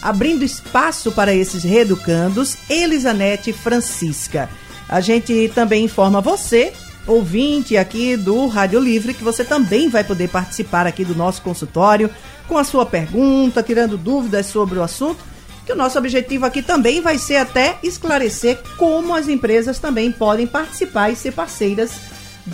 abrindo 0.00 0.44
espaço 0.44 1.10
para 1.12 1.34
esses 1.34 1.64
reeducandos, 1.64 2.56
Elisanete 2.68 3.52
Francisca. 3.52 4.48
A 4.88 5.00
gente 5.00 5.50
também 5.54 5.84
informa 5.84 6.20
você, 6.20 6.72
ouvinte 7.06 7.76
aqui 7.76 8.16
do 8.16 8.46
Rádio 8.46 8.80
Livre, 8.80 9.14
que 9.14 9.24
você 9.24 9.44
também 9.44 9.88
vai 9.88 10.04
poder 10.04 10.28
participar 10.28 10.86
aqui 10.86 11.04
do 11.04 11.14
nosso 11.14 11.42
consultório 11.42 12.10
com 12.46 12.56
a 12.56 12.64
sua 12.64 12.86
pergunta, 12.86 13.62
tirando 13.62 13.98
dúvidas 13.98 14.46
sobre 14.46 14.78
o 14.78 14.82
assunto, 14.82 15.22
que 15.66 15.72
o 15.72 15.76
nosso 15.76 15.98
objetivo 15.98 16.46
aqui 16.46 16.62
também 16.62 17.02
vai 17.02 17.18
ser 17.18 17.36
até 17.36 17.78
esclarecer 17.82 18.58
como 18.78 19.14
as 19.14 19.28
empresas 19.28 19.78
também 19.78 20.10
podem 20.10 20.46
participar 20.46 21.10
e 21.10 21.16
ser 21.16 21.32
parceiras 21.32 21.90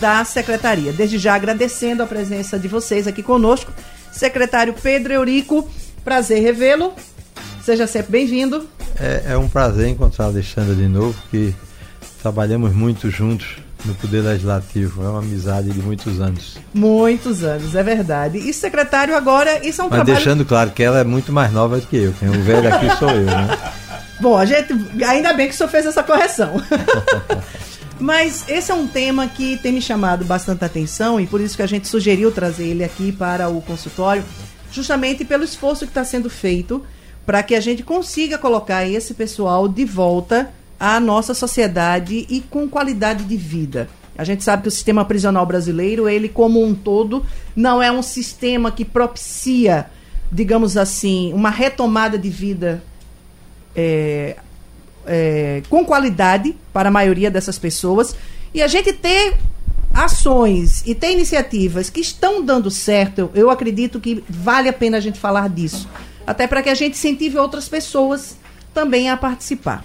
da 0.01 0.25
secretaria. 0.25 0.93
Desde 0.93 1.19
já 1.19 1.35
agradecendo 1.35 2.03
a 2.03 2.07
presença 2.07 2.59
de 2.59 2.69
vocês 2.69 3.07
aqui 3.07 3.23
conosco. 3.23 3.73
Secretário 4.13 4.75
Pedro 4.75 5.13
Eurico, 5.13 5.69
prazer 6.05 6.43
revê-lo. 6.43 6.93
Seja 7.63 7.87
sempre 7.87 8.13
bem-vindo. 8.13 8.69
É, 9.01 9.33
é, 9.33 9.37
um 9.37 9.49
prazer 9.49 9.89
encontrar 9.89 10.27
a 10.27 10.29
Alexandra 10.29 10.75
de 10.75 10.87
novo, 10.87 11.17
que 11.31 11.55
trabalhamos 12.23 12.73
muito 12.73 13.11
juntos 13.11 13.57
no 13.85 13.95
Poder 13.95 14.21
Legislativo. 14.21 15.05
É 15.05 15.09
uma 15.09 15.19
amizade 15.19 15.71
de 15.71 15.81
muitos 15.81 16.21
anos. 16.21 16.59
Muitos 16.73 17.43
anos, 17.43 17.75
é 17.75 17.83
verdade. 17.83 18.39
E 18.39 18.53
secretário, 18.53 19.17
agora, 19.17 19.67
isso 19.67 19.81
é 19.81 19.85
um 19.85 19.89
Mas 19.89 19.97
trabalho... 19.97 20.17
deixando 20.17 20.45
claro 20.45 20.71
que 20.71 20.83
ela 20.83 21.01
é 21.01 21.05
muito 21.05 21.33
mais 21.33 21.53
nova 21.53 21.81
do 21.81 21.87
que 21.87 21.97
eu. 21.97 22.13
Quem 22.19 22.29
o 22.29 22.43
velho 22.43 22.73
aqui 22.73 22.89
sou 22.99 23.11
eu, 23.11 23.27
né? 23.27 23.59
Bom, 24.21 24.39
a 24.39 24.45
gente. 24.45 24.73
Ainda 25.05 25.33
bem 25.33 25.49
que 25.49 25.55
o 25.55 25.57
senhor 25.57 25.69
fez 25.69 25.87
essa 25.87 26.03
correção. 26.03 26.55
Mas 27.99 28.45
esse 28.49 28.73
é 28.73 28.75
um 28.75 28.87
tema 28.87 29.27
que 29.29 29.57
tem 29.59 29.73
me 29.73 29.81
chamado 29.81 30.25
bastante 30.25 30.65
atenção 30.65 31.21
e 31.21 31.27
por 31.27 31.41
isso 31.41 31.57
que 31.57 31.63
a 31.63 31.67
gente 31.67 31.87
sugeriu 31.87 32.33
trazer 32.33 32.67
ele 32.67 32.85
aqui 32.85 33.13
para 33.13 33.49
o 33.49 33.61
consultório, 33.63 34.25
justamente 34.71 35.25
pelo 35.25 35.45
esforço 35.45 35.85
que 35.85 35.91
está 35.91 36.05
sendo 36.05 36.29
feito 36.29 36.85
para 37.25 37.43
que 37.43 37.55
a 37.55 37.61
gente 37.61 37.83
consiga 37.83 38.37
colocar 38.37 38.87
esse 38.87 39.15
pessoal 39.15 39.69
de 39.69 39.85
volta 39.85 40.53
à 40.79 40.99
nossa 41.01 41.33
sociedade 41.33 42.27
e 42.29 42.41
com 42.41 42.69
qualidade 42.69 43.25
de 43.25 43.37
vida. 43.37 43.89
A 44.17 44.25
gente 44.25 44.45
sabe 44.45 44.63
que 44.63 44.69
o 44.69 44.73
sistema 44.73 45.05
prisional 45.05 45.45
brasileiro, 45.47 46.09
ele 46.09 46.29
como 46.29 46.63
um 46.63 46.75
todo, 46.75 47.25
não 47.57 47.83
é 47.83 47.91
um 47.91 48.03
sistema 48.03 48.71
que 48.71 48.85
propicia, 48.85 49.87
digamos 50.31 50.77
assim, 50.77 51.33
uma 51.33 51.51
retomada 51.51 52.19
de 52.19 52.29
vida 52.29 52.83
é, 53.75 54.37
é, 55.07 55.63
com 55.69 55.85
qualidade 55.85 56.55
para 56.73 56.89
a 56.89 56.93
maioria 56.93 57.31
dessas 57.31 57.59
pessoas 57.59 58.15
e 58.53 58.63
a 58.63 58.67
gente 58.67 58.93
ter 58.93 59.37
ações 59.93 60.83
e 60.85 60.95
ter 60.95 61.13
iniciativas 61.13 61.89
que 61.89 62.01
estão 62.01 62.45
dando 62.45 62.71
certo, 62.71 63.31
eu 63.35 63.49
acredito 63.49 64.01
que 64.01 64.25
vale 64.29 64.69
a 64.69 64.73
pena 64.73 64.97
a 64.97 65.01
gente 65.01 65.19
falar 65.19 65.49
disso. 65.49 65.89
Até 66.27 66.47
para 66.47 66.63
que 66.63 66.69
a 66.69 66.75
gente 66.75 66.95
incentive 66.95 67.39
outras 67.39 67.69
pessoas 67.69 68.37
também 68.73 69.09
a 69.09 69.17
participar. 69.17 69.85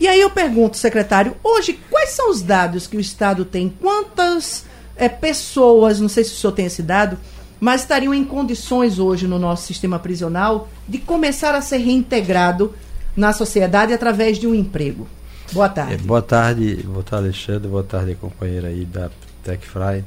E 0.00 0.06
aí 0.06 0.20
eu 0.20 0.30
pergunto, 0.30 0.76
secretário, 0.76 1.34
hoje 1.42 1.78
quais 1.90 2.10
são 2.10 2.30
os 2.30 2.40
dados 2.40 2.86
que 2.86 2.96
o 2.96 3.00
Estado 3.00 3.44
tem? 3.44 3.72
Quantas 3.80 4.64
é, 4.96 5.08
pessoas, 5.08 5.98
não 5.98 6.08
sei 6.08 6.22
se 6.22 6.32
o 6.32 6.36
senhor 6.36 6.52
tem 6.52 6.66
esse 6.66 6.82
dado, 6.82 7.18
mas 7.58 7.80
estariam 7.80 8.14
em 8.14 8.24
condições 8.24 9.00
hoje 9.00 9.26
no 9.26 9.38
nosso 9.38 9.66
sistema 9.66 9.98
prisional 9.98 10.68
de 10.86 10.98
começar 10.98 11.54
a 11.54 11.60
ser 11.60 11.78
reintegrado 11.78 12.74
na 13.16 13.32
sociedade 13.32 13.92
através 13.92 14.38
de 14.38 14.46
um 14.46 14.54
emprego. 14.54 15.06
Boa 15.52 15.68
tarde. 15.68 15.94
É, 15.94 15.96
boa 15.96 16.22
tarde, 16.22 16.82
boa 16.84 17.02
tarde, 17.02 17.26
Alexandre. 17.26 17.68
Boa 17.68 17.84
tarde, 17.84 18.14
companheira 18.14 18.68
aí 18.68 18.84
da 18.84 19.10
TechFry. 19.42 20.04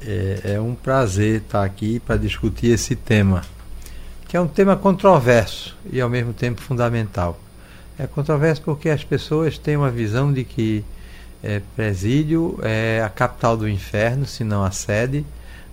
É, 0.00 0.40
é 0.54 0.60
um 0.60 0.74
prazer 0.74 1.42
estar 1.42 1.64
aqui 1.64 2.00
para 2.00 2.16
discutir 2.16 2.68
esse 2.68 2.96
tema, 2.96 3.42
que 4.28 4.36
é 4.36 4.40
um 4.40 4.46
tema 4.46 4.76
controverso 4.76 5.76
e 5.90 6.00
ao 6.00 6.08
mesmo 6.08 6.32
tempo 6.32 6.60
fundamental. 6.60 7.38
É 7.98 8.06
controverso 8.06 8.62
porque 8.62 8.88
as 8.88 9.04
pessoas 9.04 9.58
têm 9.58 9.76
uma 9.76 9.90
visão 9.90 10.32
de 10.32 10.44
que 10.44 10.84
é, 11.42 11.60
presídio 11.74 12.58
é 12.62 13.02
a 13.04 13.08
capital 13.08 13.56
do 13.56 13.68
inferno, 13.68 14.26
se 14.26 14.42
não 14.42 14.64
a 14.64 14.70
sede, 14.70 15.24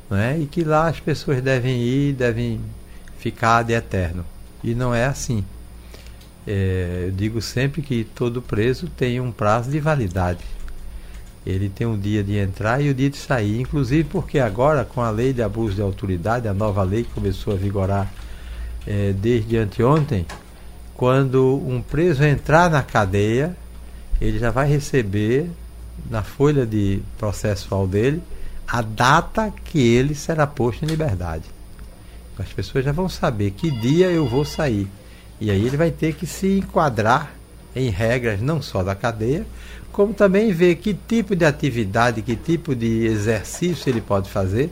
não 0.10 0.18
é? 0.18 0.38
e 0.38 0.46
que 0.46 0.64
lá 0.64 0.88
as 0.88 1.00
pessoas 1.00 1.42
devem 1.42 1.82
ir, 1.82 2.14
devem 2.14 2.60
ficar 3.18 3.64
de 3.64 3.74
eterno. 3.74 4.26
E 4.64 4.76
não 4.76 4.94
é 4.94 5.06
assim. 5.06 5.44
É, 6.46 7.06
eu 7.08 7.12
digo 7.12 7.42
sempre 7.42 7.82
que 7.82 8.04
todo 8.04 8.42
preso 8.42 8.88
tem 8.88 9.20
um 9.20 9.32
prazo 9.32 9.72
de 9.72 9.80
validade. 9.80 10.44
Ele 11.46 11.70
tem 11.70 11.86
um 11.86 11.98
dia 11.98 12.24
de 12.24 12.38
entrar 12.38 12.82
e 12.82 12.90
o 12.90 12.94
dia 12.94 13.10
de 13.10 13.18
sair. 13.18 13.60
Inclusive 13.60 14.06
porque 14.06 14.40
agora, 14.40 14.86
com 14.86 15.02
a 15.02 15.10
lei 15.10 15.34
de 15.34 15.42
abuso 15.42 15.76
de 15.76 15.82
autoridade, 15.82 16.48
a 16.48 16.54
nova 16.54 16.84
lei 16.84 17.04
que 17.04 17.12
começou 17.12 17.54
a 17.54 17.58
vigorar 17.58 18.12
é, 18.88 19.14
desde 19.14 19.58
anteontem, 19.58 20.26
quando 20.96 21.62
um 21.66 21.82
preso 21.82 22.24
entrar 22.24 22.70
na 22.70 22.82
cadeia, 22.82 23.56
ele 24.22 24.40
já 24.40 24.52
vai 24.52 24.68
receber 24.68 25.50
na 26.10 26.24
folha 26.24 26.66
de 26.66 27.02
processual 27.18 27.88
dele 27.88 28.22
a 28.68 28.82
data 28.82 29.54
que 29.66 29.80
ele 29.80 30.16
será 30.16 30.48
posto 30.48 30.84
em 30.84 30.88
liberdade. 30.88 31.44
As 32.38 32.50
pessoas 32.50 32.86
já 32.86 32.92
vão 32.92 33.08
saber 33.08 33.52
que 33.52 33.70
dia 33.70 34.08
eu 34.10 34.28
vou 34.28 34.44
sair. 34.46 34.88
E 35.44 35.52
aí 35.52 35.68
ele 35.68 35.76
vai 35.76 35.92
ter 35.92 36.14
que 36.14 36.26
se 36.26 36.60
enquadrar 36.60 37.34
em 37.76 37.90
regras 37.90 38.40
não 38.40 38.62
só 38.62 38.82
da 38.82 38.96
cadeia, 38.96 39.46
como 39.92 40.14
também 40.14 40.54
ver 40.54 40.76
que 40.76 40.94
tipo 40.94 41.36
de 41.36 41.44
atividade, 41.44 42.22
que 42.22 42.34
tipo 42.34 42.74
de 42.74 43.06
exercício 43.06 43.90
ele 43.90 44.00
pode 44.00 44.30
fazer 44.30 44.70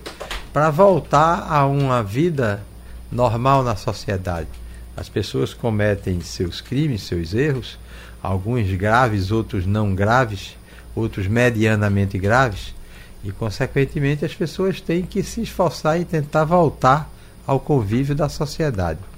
para 0.53 0.69
voltar 0.69 1.45
a 1.51 1.65
uma 1.65 2.01
vida 2.01 2.63
normal 3.11 3.63
na 3.63 3.75
sociedade. 3.75 4.47
As 4.95 5.09
pessoas 5.09 5.53
cometem 5.53 6.21
seus 6.21 6.61
crimes, 6.61 7.03
seus 7.03 7.33
erros, 7.33 7.77
alguns 8.23 8.71
graves, 8.71 9.29
outros 9.29 9.65
não 9.65 9.93
graves, 9.93 10.55
outros 10.95 11.27
medianamente 11.27 12.17
graves, 12.17 12.73
e 13.25 13.31
consequentemente 13.33 14.23
as 14.23 14.33
pessoas 14.33 14.79
têm 14.79 15.01
que 15.01 15.21
se 15.21 15.41
esforçar 15.41 15.99
e 15.99 16.05
tentar 16.05 16.45
voltar 16.45 17.11
ao 17.45 17.59
convívio 17.59 18.15
da 18.15 18.29
sociedade. 18.29 19.10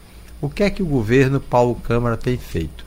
O 0.44 0.50
que 0.50 0.62
é 0.62 0.70
que 0.70 0.84
o 0.84 0.86
governo 0.86 1.40
Paulo 1.40 1.74
Câmara 1.76 2.18
tem 2.18 2.38
feito? 2.38 2.86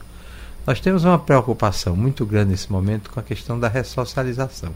Nós 0.63 0.79
temos 0.79 1.03
uma 1.03 1.17
preocupação 1.17 1.95
muito 1.95 2.23
grande 2.23 2.51
nesse 2.51 2.71
momento 2.71 3.09
com 3.09 3.19
a 3.19 3.23
questão 3.23 3.59
da 3.59 3.67
ressocialização. 3.67 4.75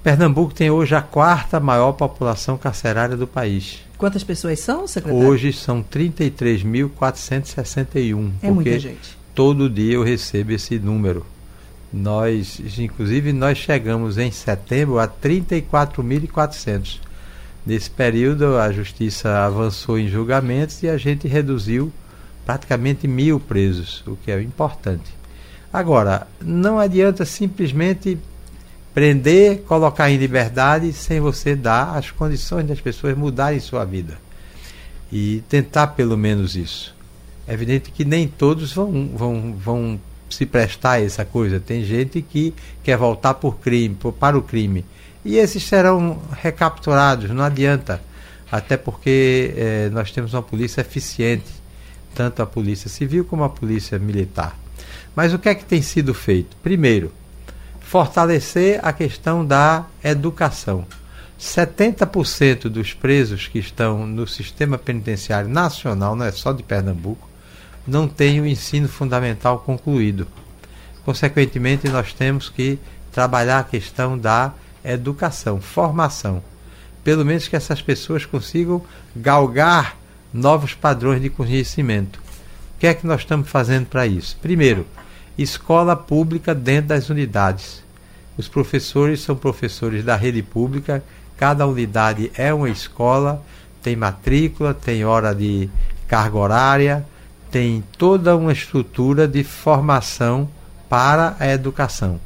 Pernambuco 0.00 0.54
tem 0.54 0.70
hoje 0.70 0.94
a 0.94 1.02
quarta 1.02 1.58
maior 1.58 1.90
população 1.94 2.56
carcerária 2.56 3.16
do 3.16 3.26
país. 3.26 3.80
Quantas 3.98 4.22
pessoas 4.22 4.60
são, 4.60 4.86
secretário? 4.86 5.26
Hoje 5.26 5.52
são 5.52 5.82
33.461. 5.82 8.30
É 8.40 8.52
muita 8.52 8.78
gente. 8.78 9.18
Todo 9.34 9.68
dia 9.68 9.94
eu 9.94 10.04
recebo 10.04 10.52
esse 10.52 10.78
número. 10.78 11.26
Nós, 11.92 12.62
inclusive, 12.78 13.32
nós 13.32 13.58
chegamos 13.58 14.18
em 14.18 14.30
setembro 14.30 15.00
a 15.00 15.08
34.400. 15.08 17.00
Nesse 17.66 17.90
período, 17.90 18.58
a 18.58 18.70
justiça 18.70 19.38
avançou 19.38 19.98
em 19.98 20.08
julgamentos 20.08 20.82
e 20.82 20.88
a 20.88 20.98
gente 20.98 21.26
reduziu 21.26 21.92
praticamente 22.44 23.08
mil 23.08 23.40
presos, 23.40 24.02
o 24.06 24.16
que 24.16 24.30
é 24.30 24.40
importante. 24.42 25.10
Agora, 25.72 26.26
não 26.40 26.78
adianta 26.78 27.24
simplesmente 27.24 28.18
prender, 28.92 29.62
colocar 29.62 30.10
em 30.10 30.16
liberdade 30.16 30.92
sem 30.92 31.20
você 31.20 31.56
dar 31.56 31.96
as 31.96 32.10
condições 32.10 32.66
das 32.66 32.80
pessoas 32.80 33.16
mudarem 33.16 33.58
sua 33.58 33.84
vida. 33.84 34.18
E 35.10 35.42
tentar 35.48 35.88
pelo 35.88 36.16
menos 36.16 36.54
isso. 36.54 36.94
É 37.46 37.54
evidente 37.54 37.90
que 37.90 38.04
nem 38.04 38.28
todos 38.28 38.72
vão, 38.72 39.08
vão, 39.14 39.54
vão 39.54 40.00
se 40.28 40.46
prestar 40.46 40.92
a 40.92 41.02
essa 41.02 41.24
coisa. 41.24 41.60
Tem 41.60 41.84
gente 41.84 42.22
que 42.22 42.54
quer 42.82 42.96
voltar 42.96 43.34
por 43.34 43.58
crime, 43.58 43.94
por, 43.94 44.12
para 44.12 44.36
o 44.36 44.42
crime. 44.42 44.84
E 45.24 45.36
esses 45.36 45.62
serão 45.62 46.20
recapturados, 46.32 47.30
não 47.30 47.44
adianta. 47.44 48.00
Até 48.50 48.76
porque 48.76 49.54
eh, 49.56 49.90
nós 49.92 50.10
temos 50.12 50.34
uma 50.34 50.42
polícia 50.42 50.80
eficiente, 50.80 51.50
tanto 52.14 52.42
a 52.42 52.46
polícia 52.46 52.88
civil 52.88 53.24
como 53.24 53.42
a 53.42 53.48
polícia 53.48 53.98
militar. 53.98 54.56
Mas 55.16 55.32
o 55.32 55.38
que 55.38 55.48
é 55.48 55.54
que 55.54 55.64
tem 55.64 55.80
sido 55.80 56.12
feito? 56.12 56.56
Primeiro, 56.62 57.12
fortalecer 57.80 58.80
a 58.82 58.92
questão 58.92 59.44
da 59.44 59.86
educação. 60.02 60.86
70% 61.40 62.68
dos 62.68 62.92
presos 62.92 63.48
que 63.48 63.58
estão 63.58 64.06
no 64.06 64.26
sistema 64.26 64.78
penitenciário 64.78 65.48
nacional, 65.48 66.16
não 66.16 66.24
é 66.24 66.32
só 66.32 66.52
de 66.52 66.62
Pernambuco, 66.62 67.28
não 67.86 68.08
têm 68.08 68.40
o 68.40 68.46
ensino 68.46 68.88
fundamental 68.88 69.58
concluído. 69.58 70.26
Consequentemente, 71.04 71.88
nós 71.88 72.12
temos 72.12 72.48
que 72.48 72.78
trabalhar 73.12 73.60
a 73.60 73.64
questão 73.64 74.18
da 74.18 74.52
educação, 74.84 75.60
formação. 75.60 76.42
Pelo 77.02 77.24
menos 77.24 77.46
que 77.46 77.56
essas 77.56 77.82
pessoas 77.82 78.24
consigam 78.24 78.82
galgar 79.14 79.96
novos 80.32 80.74
padrões 80.74 81.20
de 81.20 81.30
conhecimento. 81.30 82.18
O 82.76 82.80
que 82.80 82.86
é 82.86 82.94
que 82.94 83.06
nós 83.06 83.20
estamos 83.20 83.48
fazendo 83.48 83.86
para 83.86 84.06
isso? 84.06 84.36
Primeiro, 84.40 84.86
escola 85.38 85.94
pública 85.94 86.54
dentro 86.54 86.88
das 86.88 87.08
unidades. 87.10 87.82
Os 88.36 88.48
professores 88.48 89.20
são 89.20 89.36
professores 89.36 90.04
da 90.04 90.16
rede 90.16 90.42
pública, 90.42 91.04
cada 91.36 91.66
unidade 91.66 92.32
é 92.34 92.52
uma 92.52 92.68
escola, 92.68 93.44
tem 93.82 93.94
matrícula, 93.94 94.74
tem 94.74 95.04
hora 95.04 95.34
de 95.34 95.68
carga 96.08 96.36
horária, 96.36 97.06
tem 97.54 97.84
toda 97.96 98.36
uma 98.36 98.52
estrutura 98.52 99.28
de 99.28 99.44
formação 99.44 100.48
para 100.88 101.36
a 101.38 101.46
educação. 101.52 102.18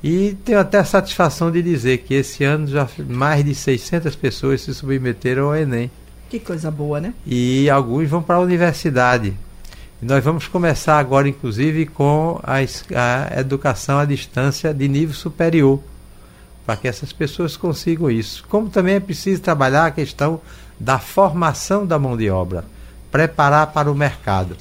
E 0.00 0.36
tenho 0.44 0.60
até 0.60 0.78
a 0.78 0.84
satisfação 0.84 1.50
de 1.50 1.60
dizer 1.60 1.98
que 1.98 2.14
esse 2.14 2.44
ano 2.44 2.68
já 2.68 2.88
mais 3.08 3.44
de 3.44 3.52
600 3.52 4.14
pessoas 4.14 4.60
se 4.60 4.72
submeteram 4.72 5.46
ao 5.46 5.56
Enem. 5.56 5.90
Que 6.30 6.38
coisa 6.38 6.70
boa, 6.70 7.00
né? 7.00 7.12
E 7.26 7.68
alguns 7.68 8.08
vão 8.08 8.22
para 8.22 8.36
a 8.36 8.40
universidade. 8.40 9.34
Nós 10.00 10.22
vamos 10.22 10.46
começar 10.46 11.00
agora, 11.00 11.28
inclusive, 11.28 11.86
com 11.86 12.38
a, 12.40 12.58
a 12.58 13.40
educação 13.40 13.98
à 13.98 14.04
distância 14.04 14.72
de 14.72 14.86
nível 14.86 15.16
superior, 15.16 15.82
para 16.64 16.76
que 16.76 16.86
essas 16.86 17.12
pessoas 17.12 17.56
consigam 17.56 18.08
isso. 18.08 18.44
Como 18.48 18.70
também 18.70 18.94
é 18.94 19.00
preciso 19.00 19.42
trabalhar 19.42 19.86
a 19.86 19.90
questão 19.90 20.40
da 20.78 21.00
formação 21.00 21.84
da 21.84 21.98
mão 21.98 22.16
de 22.16 22.30
obra, 22.30 22.64
preparar 23.14 23.68
para 23.68 23.88
o 23.88 23.94
mercado. 23.94 24.56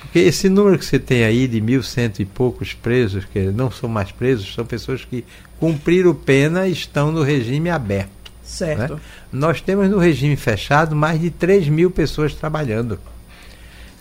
Porque 0.00 0.20
esse 0.20 0.48
número 0.48 0.78
que 0.78 0.84
você 0.84 0.96
tem 0.96 1.24
aí 1.24 1.48
de 1.48 1.60
mil 1.60 1.82
cento 1.82 2.22
e 2.22 2.24
poucos 2.24 2.72
presos, 2.72 3.24
que 3.24 3.40
não 3.40 3.68
são 3.68 3.88
mais 3.88 4.12
presos, 4.12 4.54
são 4.54 4.64
pessoas 4.64 5.04
que 5.04 5.24
cumpriram 5.58 6.14
pena 6.14 6.68
e 6.68 6.72
estão 6.72 7.10
no 7.10 7.24
regime 7.24 7.68
aberto. 7.68 8.30
Certo. 8.44 8.94
Né? 8.94 9.00
Nós 9.32 9.60
temos 9.60 9.90
no 9.90 9.98
regime 9.98 10.36
fechado 10.36 10.94
mais 10.94 11.20
de 11.20 11.30
3 11.30 11.66
mil 11.66 11.90
pessoas 11.90 12.32
trabalhando. 12.32 12.96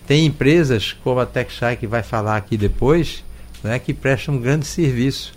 Tem 0.06 0.24
empresas 0.24 0.95
como 1.03 1.19
a 1.19 1.25
TechShy, 1.25 1.75
que 1.80 1.88
vai 1.88 2.03
falar 2.03 2.38
aqui 2.38 2.57
depois, 2.57 3.24
né, 3.63 3.80
que 3.80 3.91
prestam 3.91 4.36
um 4.36 4.39
grande 4.39 4.68
serviço. 4.68 5.33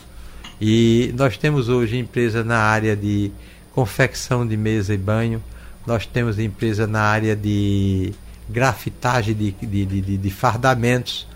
E 0.61 1.11
nós 1.17 1.39
temos 1.39 1.71
hoje 1.71 1.97
empresa 1.97 2.45
na 2.45 2.59
área 2.59 2.95
de 2.95 3.33
confecção 3.73 4.47
de 4.47 4.59
mesa 4.59 4.93
e 4.93 4.99
banho, 4.99 5.43
nós 5.87 6.05
temos 6.05 6.39
empresa 6.39 6.87
na 6.87 7.01
área 7.01 7.35
de 7.35 8.13
grafitagem 8.53 9.35
de, 9.35 9.51
de, 9.53 9.87
de, 9.87 10.17
de 10.17 10.31
fardamentos, 10.31 11.27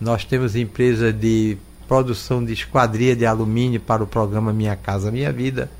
nós 0.00 0.24
temos 0.24 0.56
empresa 0.56 1.12
de 1.12 1.56
produção 1.86 2.44
de 2.44 2.52
esquadria 2.52 3.14
de 3.14 3.24
alumínio 3.24 3.80
para 3.80 4.02
o 4.02 4.06
programa 4.06 4.52
Minha 4.52 4.76
Casa 4.76 5.10
Minha 5.10 5.32
Vida. 5.32 5.70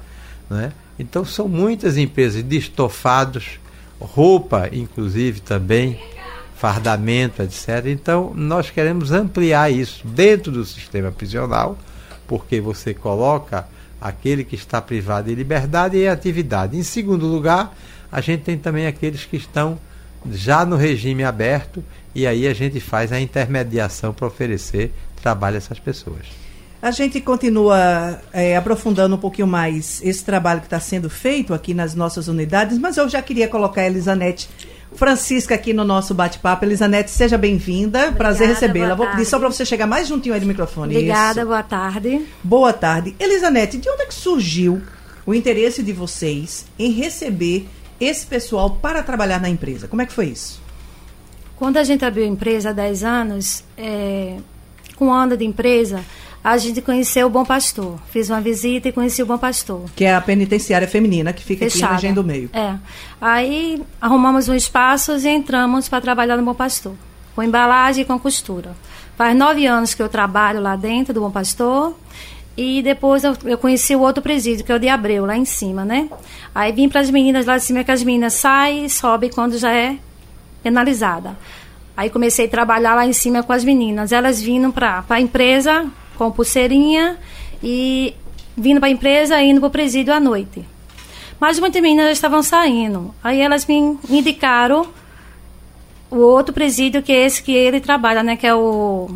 Né? 0.48 0.72
Então 0.98 1.24
são 1.24 1.48
muitas 1.48 1.96
empresas 1.96 2.42
de 2.42 2.56
estofados, 2.56 3.58
roupa 4.00 4.68
inclusive 4.72 5.40
também 5.40 5.98
fardamento, 6.64 7.42
etc. 7.42 7.86
Então, 7.86 8.32
nós 8.34 8.70
queremos 8.70 9.12
ampliar 9.12 9.70
isso 9.70 10.06
dentro 10.06 10.50
do 10.50 10.64
sistema 10.64 11.12
prisional, 11.12 11.76
porque 12.26 12.58
você 12.58 12.94
coloca 12.94 13.68
aquele 14.00 14.44
que 14.44 14.54
está 14.54 14.80
privado 14.80 15.28
de 15.28 15.34
liberdade 15.34 15.98
em 15.98 16.08
atividade. 16.08 16.76
Em 16.76 16.82
segundo 16.82 17.26
lugar, 17.26 17.76
a 18.10 18.20
gente 18.20 18.44
tem 18.44 18.56
também 18.56 18.86
aqueles 18.86 19.24
que 19.24 19.36
estão 19.36 19.78
já 20.30 20.64
no 20.64 20.76
regime 20.76 21.24
aberto 21.24 21.84
e 22.14 22.26
aí 22.26 22.46
a 22.46 22.54
gente 22.54 22.80
faz 22.80 23.12
a 23.12 23.20
intermediação 23.20 24.12
para 24.12 24.26
oferecer 24.26 24.92
trabalho 25.20 25.56
a 25.56 25.58
essas 25.58 25.78
pessoas. 25.78 26.26
A 26.80 26.90
gente 26.90 27.18
continua 27.20 28.20
é, 28.30 28.56
aprofundando 28.56 29.14
um 29.14 29.18
pouquinho 29.18 29.48
mais 29.48 30.02
esse 30.04 30.22
trabalho 30.22 30.60
que 30.60 30.66
está 30.66 30.78
sendo 30.78 31.08
feito 31.08 31.54
aqui 31.54 31.72
nas 31.72 31.94
nossas 31.94 32.28
unidades, 32.28 32.78
mas 32.78 32.98
eu 32.98 33.08
já 33.08 33.22
queria 33.22 33.48
colocar 33.48 33.80
a 33.80 33.86
Elisanete 33.86 34.50
Francisca 34.94 35.54
aqui 35.54 35.72
no 35.72 35.82
nosso 35.82 36.14
bate-papo. 36.14 36.64
Elisanete, 36.64 37.10
seja 37.10 37.38
bem-vinda. 37.38 38.12
Prazer 38.12 38.48
recebê-la. 38.48 38.94
Vou 38.94 39.08
pedir 39.08 39.24
só 39.24 39.38
para 39.38 39.50
você 39.50 39.64
chegar 39.64 39.86
mais 39.86 40.06
juntinho 40.06 40.34
aí 40.34 40.40
do 40.40 40.46
microfone. 40.46 40.94
Obrigada, 40.94 41.40
Isso. 41.40 41.48
boa 41.48 41.62
tarde. 41.62 42.26
Boa 42.42 42.72
tarde. 42.72 43.16
Elisanete, 43.18 43.78
de 43.78 43.88
onde 43.88 44.02
é 44.02 44.06
que 44.06 44.14
surgiu 44.14 44.82
o 45.26 45.34
interesse 45.34 45.82
de 45.82 45.92
vocês 45.92 46.66
em 46.78 46.92
receber 46.92 47.66
esse 48.00 48.26
pessoal 48.26 48.70
para 48.70 49.02
trabalhar 49.02 49.40
na 49.40 49.48
empresa? 49.48 49.88
Como 49.88 50.02
é 50.02 50.06
que 50.06 50.12
foi 50.12 50.26
isso? 50.26 50.60
Quando 51.56 51.76
a 51.76 51.84
gente 51.84 52.04
abriu 52.04 52.24
a 52.24 52.28
empresa 52.28 52.70
há 52.70 52.72
10 52.72 53.04
anos, 53.04 53.64
é, 53.76 54.36
com 54.96 55.06
um 55.06 55.12
ano 55.12 55.36
de 55.36 55.44
empresa, 55.44 56.04
a 56.42 56.58
gente 56.58 56.82
conheceu 56.82 57.26
o 57.26 57.30
Bom 57.30 57.44
Pastor. 57.44 57.98
Fiz 58.10 58.28
uma 58.28 58.40
visita 58.40 58.88
e 58.88 58.92
conheci 58.92 59.22
o 59.22 59.26
Bom 59.26 59.38
Pastor. 59.38 59.82
Que 59.96 60.04
é 60.04 60.14
a 60.14 60.20
penitenciária 60.20 60.86
feminina 60.86 61.32
que 61.32 61.42
fica 61.42 61.64
Fechada. 61.64 61.84
aqui 61.84 61.92
na 61.92 61.98
Agenda 61.98 62.22
do 62.22 62.26
Meio. 62.26 62.50
É. 62.52 62.74
Aí 63.20 63.82
arrumamos 64.00 64.48
um 64.48 64.54
espaço 64.54 65.16
e 65.16 65.28
entramos 65.28 65.88
para 65.88 66.02
trabalhar 66.02 66.36
no 66.36 66.44
Bom 66.44 66.54
Pastor. 66.54 66.94
Com 67.34 67.42
embalagem 67.42 68.02
e 68.02 68.04
com 68.04 68.18
costura. 68.18 68.76
Faz 69.16 69.34
nove 69.36 69.64
anos 69.64 69.94
que 69.94 70.02
eu 70.02 70.08
trabalho 70.08 70.60
lá 70.60 70.76
dentro 70.76 71.14
do 71.14 71.20
Bom 71.20 71.30
Pastor. 71.30 71.96
E 72.56 72.82
depois 72.82 73.24
eu, 73.24 73.36
eu, 73.44 73.58
conheci 73.58 73.96
o 73.96 74.00
outro 74.00 74.22
presídio, 74.22 74.64
que 74.64 74.70
é 74.70 74.74
o 74.74 74.78
de 74.78 74.88
Abreu, 74.88 75.26
lá 75.26 75.36
em 75.36 75.44
cima, 75.44 75.84
né? 75.84 76.08
Aí 76.54 76.70
vim 76.70 76.88
para 76.88 77.00
as 77.00 77.10
meninas 77.10 77.46
lá 77.46 77.58
de 77.58 77.64
cima, 77.64 77.82
que 77.82 77.90
as 77.90 78.04
meninas 78.04 78.34
saem 78.34 78.84
e 78.84 78.90
sobem 78.90 79.28
quando 79.28 79.58
já 79.58 79.72
é 79.72 79.96
penalizada. 80.62 81.36
Aí 81.96 82.10
comecei 82.10 82.46
a 82.46 82.48
trabalhar 82.48 82.94
lá 82.94 83.06
em 83.06 83.12
cima 83.12 83.42
com 83.42 83.52
as 83.52 83.64
meninas. 83.64 84.12
Elas 84.12 84.40
vindo 84.40 84.72
para 84.72 85.04
a 85.08 85.20
empresa 85.20 85.90
com 86.16 86.30
pulseirinha 86.30 87.18
e 87.62 88.14
vindo 88.56 88.78
para 88.78 88.88
a 88.88 88.92
empresa 88.92 89.40
indo 89.42 89.60
para 89.60 89.66
o 89.66 89.70
presídio 89.70 90.14
à 90.14 90.20
noite. 90.20 90.64
Mas 91.40 91.58
muitas 91.58 91.82
meninas 91.82 92.12
estavam 92.12 92.42
saindo. 92.42 93.14
Aí 93.22 93.40
elas 93.40 93.66
me 93.66 93.98
indicaram 94.08 94.86
o 96.10 96.18
outro 96.18 96.54
presídio 96.54 97.02
que 97.02 97.12
é 97.12 97.26
esse 97.26 97.42
que 97.42 97.52
ele 97.52 97.80
trabalha, 97.80 98.22
né? 98.22 98.36
Que 98.36 98.46
é 98.46 98.54
o 98.54 99.10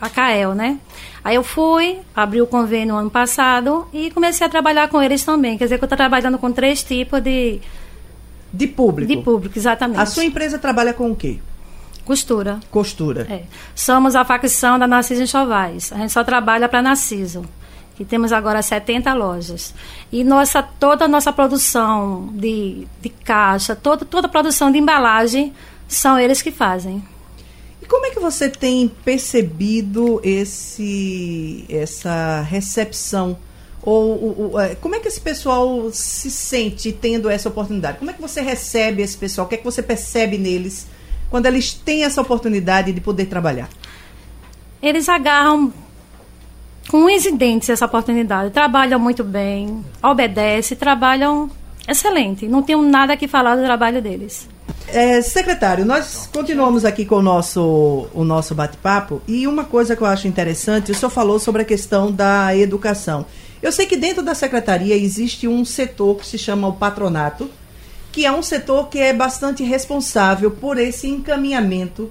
ACAEL, 0.00 0.54
né? 0.54 0.78
Aí 1.24 1.36
eu 1.36 1.44
fui, 1.44 2.00
abri 2.14 2.42
o 2.42 2.46
convênio 2.46 2.94
no 2.94 3.00
ano 3.00 3.10
passado 3.10 3.86
e 3.92 4.10
comecei 4.10 4.46
a 4.46 4.50
trabalhar 4.50 4.88
com 4.88 5.00
eles 5.00 5.24
também. 5.24 5.56
Quer 5.56 5.64
dizer 5.64 5.78
que 5.78 5.84
eu 5.84 5.86
estou 5.86 5.96
trabalhando 5.96 6.38
com 6.38 6.50
três 6.50 6.82
tipos 6.82 7.20
de... 7.20 7.60
De 8.52 8.66
público? 8.66 9.08
De 9.08 9.22
público, 9.22 9.56
exatamente. 9.56 10.00
A 10.00 10.06
sua 10.06 10.24
empresa 10.24 10.58
trabalha 10.58 10.92
com 10.92 11.10
o 11.10 11.16
quê? 11.16 11.38
Costura. 12.04 12.58
Costura. 12.70 13.26
É. 13.30 13.44
Somos 13.74 14.16
a 14.16 14.24
facção 14.24 14.78
da 14.78 14.86
Narciso 14.86 15.26
Chovais. 15.26 15.92
A 15.92 15.98
gente 15.98 16.12
só 16.12 16.24
trabalha 16.24 16.68
para 16.68 16.82
Narciso. 16.82 17.44
Que 17.94 18.04
temos 18.04 18.32
agora 18.32 18.60
70 18.60 19.12
lojas. 19.14 19.74
E 20.10 20.24
nossa, 20.24 20.62
toda 20.62 21.04
a 21.04 21.08
nossa 21.08 21.32
produção 21.32 22.30
de, 22.32 22.86
de 23.00 23.08
caixa, 23.08 23.76
toda, 23.76 24.04
toda 24.04 24.26
a 24.26 24.30
produção 24.30 24.72
de 24.72 24.78
embalagem, 24.78 25.52
são 25.86 26.18
eles 26.18 26.42
que 26.42 26.50
fazem. 26.50 27.04
E 27.92 27.94
como 27.94 28.06
é 28.06 28.10
que 28.10 28.20
você 28.20 28.48
tem 28.48 28.88
percebido 28.88 30.20
esse, 30.24 31.64
essa 31.68 32.40
recepção? 32.40 33.36
Ou, 33.82 34.52
ou, 34.52 34.60
é, 34.60 34.74
como 34.76 34.94
é 34.94 35.00
que 35.00 35.08
esse 35.08 35.20
pessoal 35.20 35.90
se 35.92 36.30
sente 36.30 36.92
tendo 36.92 37.28
essa 37.28 37.48
oportunidade? 37.48 37.98
Como 37.98 38.10
é 38.10 38.14
que 38.14 38.22
você 38.22 38.40
recebe 38.40 39.02
esse 39.02 39.16
pessoal? 39.16 39.46
O 39.46 39.48
que 39.48 39.56
é 39.56 39.58
que 39.58 39.64
você 39.64 39.82
percebe 39.82 40.38
neles? 40.38 40.86
quando 41.32 41.46
eles 41.46 41.72
têm 41.72 42.04
essa 42.04 42.20
oportunidade 42.20 42.92
de 42.92 43.00
poder 43.00 43.24
trabalhar? 43.24 43.70
Eles 44.82 45.08
agarram 45.08 45.72
com 46.90 47.08
incidentes 47.08 47.70
essa 47.70 47.86
oportunidade. 47.86 48.50
Trabalham 48.50 49.00
muito 49.00 49.24
bem, 49.24 49.82
obedecem, 50.02 50.76
trabalham 50.76 51.50
excelente. 51.88 52.46
Não 52.46 52.62
tenho 52.62 52.82
nada 52.82 53.16
que 53.16 53.26
falar 53.26 53.56
do 53.56 53.62
trabalho 53.62 54.02
deles. 54.02 54.46
É, 54.88 55.22
secretário, 55.22 55.84
nós 55.84 56.28
continuamos 56.32 56.84
aqui 56.84 57.04
com 57.04 57.16
o 57.16 57.22
nosso, 57.22 58.08
o 58.12 58.24
nosso 58.24 58.54
bate-papo 58.54 59.22
e 59.26 59.46
uma 59.46 59.64
coisa 59.64 59.96
que 59.96 60.02
eu 60.02 60.06
acho 60.06 60.28
interessante, 60.28 60.92
o 60.92 60.94
senhor 60.94 61.10
falou 61.10 61.38
sobre 61.38 61.62
a 61.62 61.64
questão 61.64 62.12
da 62.12 62.54
educação. 62.56 63.24
Eu 63.62 63.72
sei 63.72 63.86
que 63.86 63.96
dentro 63.96 64.22
da 64.22 64.34
secretaria 64.34 64.96
existe 64.96 65.48
um 65.48 65.64
setor 65.64 66.16
que 66.16 66.26
se 66.26 66.36
chama 66.36 66.68
o 66.68 66.72
patronato, 66.72 67.48
que 68.10 68.26
é 68.26 68.32
um 68.32 68.42
setor 68.42 68.88
que 68.88 68.98
é 68.98 69.12
bastante 69.12 69.62
responsável 69.62 70.50
por 70.50 70.76
esse 70.78 71.08
encaminhamento 71.08 72.10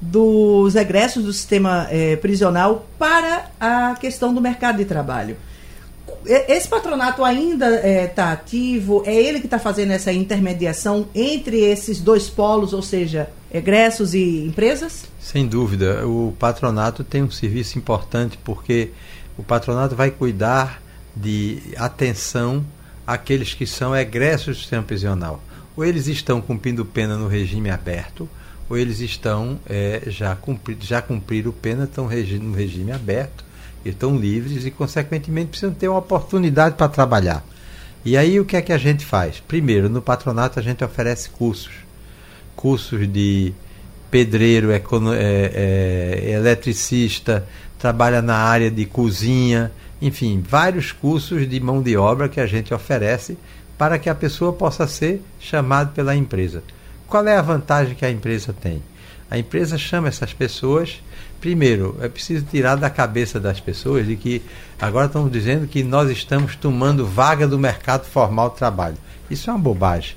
dos 0.00 0.74
egressos 0.74 1.24
do 1.24 1.32
sistema 1.32 1.86
eh, 1.90 2.16
prisional 2.16 2.86
para 2.98 3.50
a 3.60 3.94
questão 3.96 4.32
do 4.32 4.40
mercado 4.40 4.78
de 4.78 4.84
trabalho. 4.84 5.36
E- 6.26 6.52
Esse 6.52 6.68
patronato 6.68 7.24
ainda 7.24 7.86
está 8.04 8.32
ativo? 8.32 9.02
É 9.06 9.14
ele 9.14 9.40
que 9.40 9.46
está 9.46 9.58
fazendo 9.58 9.92
essa 9.92 10.12
intermediação 10.12 11.08
entre 11.14 11.60
esses 11.60 12.00
dois 12.00 12.28
polos, 12.28 12.72
ou 12.72 12.82
seja, 12.82 13.28
egressos 13.52 14.14
e 14.14 14.44
empresas? 14.46 15.04
Sem 15.20 15.46
dúvida, 15.46 16.06
o 16.06 16.34
patronato 16.38 17.02
tem 17.04 17.22
um 17.22 17.30
serviço 17.30 17.78
importante 17.78 18.38
porque 18.42 18.90
o 19.36 19.42
patronato 19.42 19.94
vai 19.94 20.10
cuidar 20.10 20.82
de 21.14 21.58
atenção 21.76 22.64
àqueles 23.06 23.54
que 23.54 23.66
são 23.66 23.96
egressos 23.96 24.56
do 24.56 24.60
sistema 24.60 24.82
prisional. 24.82 25.42
Ou 25.76 25.84
eles 25.84 26.06
estão 26.08 26.40
cumprindo 26.40 26.84
pena 26.84 27.16
no 27.16 27.28
regime 27.28 27.70
aberto, 27.70 28.28
ou 28.68 28.76
eles 28.76 29.00
estão 29.00 29.58
eh, 29.68 30.02
já, 30.08 30.34
cumpri, 30.36 30.76
já 30.80 31.00
cumpriram 31.00 31.52
pena, 31.52 31.84
estão 31.84 32.04
no 32.04 32.52
regime 32.54 32.92
aberto, 32.92 33.44
estão 33.84 34.16
livres 34.16 34.64
e, 34.64 34.70
consequentemente, 34.70 35.50
precisam 35.50 35.74
ter 35.74 35.88
uma 35.88 35.98
oportunidade 35.98 36.76
para 36.76 36.88
trabalhar. 36.88 37.44
E 38.04 38.16
aí 38.16 38.38
o 38.38 38.44
que 38.44 38.56
é 38.56 38.62
que 38.62 38.72
a 38.72 38.78
gente 38.78 39.04
faz? 39.04 39.40
Primeiro, 39.40 39.88
no 39.88 40.00
patronato 40.00 40.58
a 40.58 40.62
gente 40.62 40.84
oferece 40.84 41.28
cursos. 41.30 41.72
Cursos 42.54 43.10
de 43.12 43.52
pedreiro, 44.10 44.70
é, 44.72 44.80
é, 45.14 46.30
eletricista, 46.30 47.46
trabalha 47.78 48.22
na 48.22 48.36
área 48.36 48.70
de 48.70 48.86
cozinha, 48.86 49.70
enfim, 50.00 50.42
vários 50.46 50.92
cursos 50.92 51.48
de 51.48 51.60
mão 51.60 51.82
de 51.82 51.96
obra 51.96 52.28
que 52.28 52.40
a 52.40 52.46
gente 52.46 52.72
oferece 52.72 53.36
para 53.76 53.98
que 53.98 54.08
a 54.08 54.14
pessoa 54.14 54.52
possa 54.52 54.86
ser 54.86 55.22
chamada 55.38 55.90
pela 55.90 56.16
empresa. 56.16 56.62
Qual 57.06 57.26
é 57.26 57.36
a 57.36 57.42
vantagem 57.42 57.94
que 57.94 58.04
a 58.04 58.10
empresa 58.10 58.52
tem? 58.52 58.82
A 59.30 59.38
empresa 59.38 59.76
chama 59.76 60.08
essas 60.08 60.32
pessoas. 60.32 61.02
Primeiro, 61.40 61.96
é 62.00 62.08
preciso 62.08 62.44
tirar 62.46 62.76
da 62.76 62.90
cabeça 62.90 63.38
das 63.38 63.60
pessoas 63.60 64.06
de 64.06 64.16
que 64.16 64.42
agora 64.80 65.06
estamos 65.06 65.30
dizendo 65.30 65.66
que 65.66 65.82
nós 65.84 66.10
estamos 66.10 66.56
tomando 66.56 67.06
vaga 67.06 67.46
do 67.46 67.58
mercado 67.58 68.04
formal 68.04 68.50
de 68.50 68.56
trabalho. 68.56 68.96
Isso 69.30 69.48
é 69.48 69.52
uma 69.52 69.58
bobagem. 69.58 70.16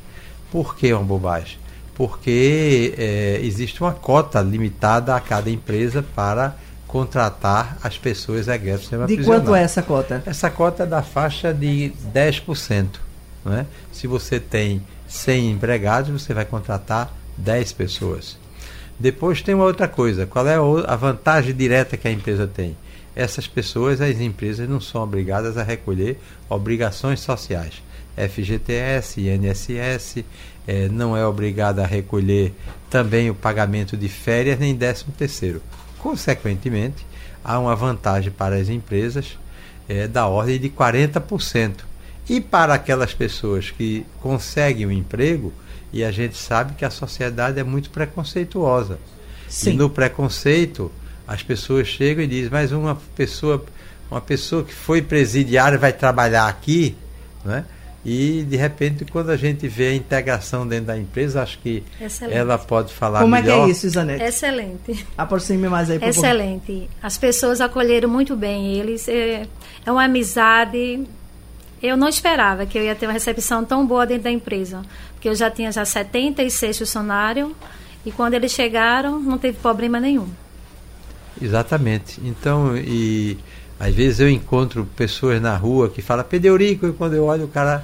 Por 0.51 0.75
que 0.75 0.89
é 0.89 0.95
uma 0.95 1.05
bobagem? 1.05 1.57
Porque 1.95 2.95
é, 2.97 3.39
existe 3.43 3.81
uma 3.81 3.93
cota 3.93 4.41
limitada 4.41 5.15
a 5.15 5.19
cada 5.19 5.49
empresa 5.49 6.03
para 6.15 6.55
contratar 6.87 7.77
as 7.83 7.97
pessoas 7.97 8.47
egressas 8.47 8.79
do 8.79 8.81
sistema 8.81 9.07
De 9.07 9.15
prisional. 9.15 9.41
quanto 9.41 9.55
é 9.55 9.63
essa 9.63 9.81
cota? 9.81 10.23
Essa 10.25 10.49
cota 10.49 10.83
é 10.83 10.85
da 10.85 11.03
faixa 11.03 11.53
de 11.53 11.93
10%. 12.13 12.87
Não 13.45 13.53
é? 13.53 13.65
Se 13.91 14.07
você 14.07 14.39
tem 14.39 14.81
100 15.07 15.51
empregados, 15.51 16.09
você 16.09 16.33
vai 16.33 16.45
contratar 16.45 17.13
10 17.37 17.71
pessoas. 17.73 18.37
Depois 19.01 19.41
tem 19.41 19.55
uma 19.55 19.65
outra 19.65 19.87
coisa. 19.87 20.27
Qual 20.27 20.47
é 20.47 20.53
a 20.85 20.95
vantagem 20.95 21.55
direta 21.55 21.97
que 21.97 22.07
a 22.07 22.11
empresa 22.11 22.45
tem? 22.45 22.77
Essas 23.15 23.47
pessoas, 23.47 23.99
as 23.99 24.21
empresas, 24.21 24.69
não 24.69 24.79
são 24.79 25.01
obrigadas 25.01 25.57
a 25.57 25.63
recolher 25.63 26.19
obrigações 26.47 27.19
sociais. 27.19 27.81
FGTS, 28.15 29.19
INSS, 29.19 30.23
eh, 30.67 30.87
não 30.89 31.17
é 31.17 31.25
obrigada 31.25 31.81
a 31.81 31.87
recolher 31.87 32.53
também 32.91 33.27
o 33.27 33.33
pagamento 33.33 33.97
de 33.97 34.07
férias 34.07 34.59
nem 34.59 34.77
13 34.77 35.05
terceiro. 35.17 35.63
Consequentemente, 35.97 37.03
há 37.43 37.57
uma 37.57 37.75
vantagem 37.75 38.31
para 38.31 38.55
as 38.55 38.69
empresas 38.69 39.35
eh, 39.89 40.07
da 40.07 40.27
ordem 40.27 40.59
de 40.59 40.69
40%. 40.69 41.77
E 42.29 42.39
para 42.39 42.75
aquelas 42.75 43.15
pessoas 43.15 43.71
que 43.71 44.05
conseguem 44.21 44.85
o 44.85 44.91
emprego, 44.91 45.51
e 45.93 46.03
a 46.03 46.11
gente 46.11 46.37
sabe 46.37 46.73
que 46.75 46.85
a 46.85 46.89
sociedade 46.89 47.59
é 47.59 47.63
muito 47.63 47.89
preconceituosa. 47.89 48.97
Sim. 49.47 49.71
E 49.71 49.73
no 49.73 49.89
preconceito, 49.89 50.91
as 51.27 51.43
pessoas 51.43 51.87
chegam 51.87 52.23
e 52.23 52.27
dizem, 52.27 52.49
mas 52.49 52.71
uma 52.71 52.95
pessoa, 53.15 53.63
uma 54.09 54.21
pessoa 54.21 54.63
que 54.63 54.73
foi 54.73 55.01
presidiária 55.01 55.77
vai 55.77 55.91
trabalhar 55.91 56.47
aqui, 56.47 56.95
né? 57.43 57.65
E 58.03 58.43
de 58.49 58.57
repente, 58.57 59.05
quando 59.05 59.29
a 59.29 59.37
gente 59.37 59.67
vê 59.67 59.89
a 59.89 59.95
integração 59.95 60.67
dentro 60.67 60.87
da 60.87 60.97
empresa, 60.97 61.43
acho 61.43 61.59
que 61.59 61.83
Excelente. 61.99 62.35
ela 62.35 62.57
pode 62.57 62.91
falar 62.91 63.21
Como 63.21 63.35
é 63.35 63.41
que 63.41 63.47
melhor. 63.47 63.67
é 63.67 63.71
isso, 63.71 63.85
Isanete? 63.85 64.23
Excelente. 64.23 65.05
Aproxime 65.15 65.69
mais 65.69 65.89
aí, 65.91 65.99
por 65.99 66.11
favor. 66.11 66.25
Excelente. 66.25 66.89
As 67.01 67.17
pessoas 67.17 67.61
acolheram 67.61 68.09
muito 68.09 68.35
bem 68.35 68.73
eles. 68.73 69.07
É, 69.07 69.45
é 69.85 69.91
uma 69.91 70.05
amizade. 70.05 71.05
Eu 71.81 71.97
não 71.97 72.07
esperava 72.07 72.65
que 72.65 72.77
eu 72.77 72.83
ia 72.83 72.95
ter 72.95 73.07
uma 73.07 73.13
recepção 73.13 73.65
tão 73.65 73.85
boa 73.85 74.05
dentro 74.05 74.23
da 74.23 74.31
empresa. 74.31 74.81
Porque 75.13 75.27
eu 75.27 75.35
já 75.35 75.49
tinha 75.49 75.71
já 75.71 75.83
76 75.83 76.77
funcionários. 76.77 77.51
E 78.05 78.11
quando 78.11 78.33
eles 78.33 78.51
chegaram, 78.51 79.19
não 79.19 79.37
teve 79.37 79.57
problema 79.57 79.99
nenhum. 79.99 80.27
Exatamente. 81.41 82.21
Então, 82.23 82.75
e 82.77 83.37
às 83.79 83.93
vezes 83.95 84.19
eu 84.19 84.29
encontro 84.29 84.87
pessoas 84.95 85.41
na 85.41 85.55
rua 85.55 85.89
que 85.89 86.01
falam 86.01 86.23
Pedeurico, 86.23 86.87
e 86.87 86.93
quando 86.93 87.15
eu 87.15 87.25
olho 87.25 87.45
o 87.45 87.47
cara 87.47 87.83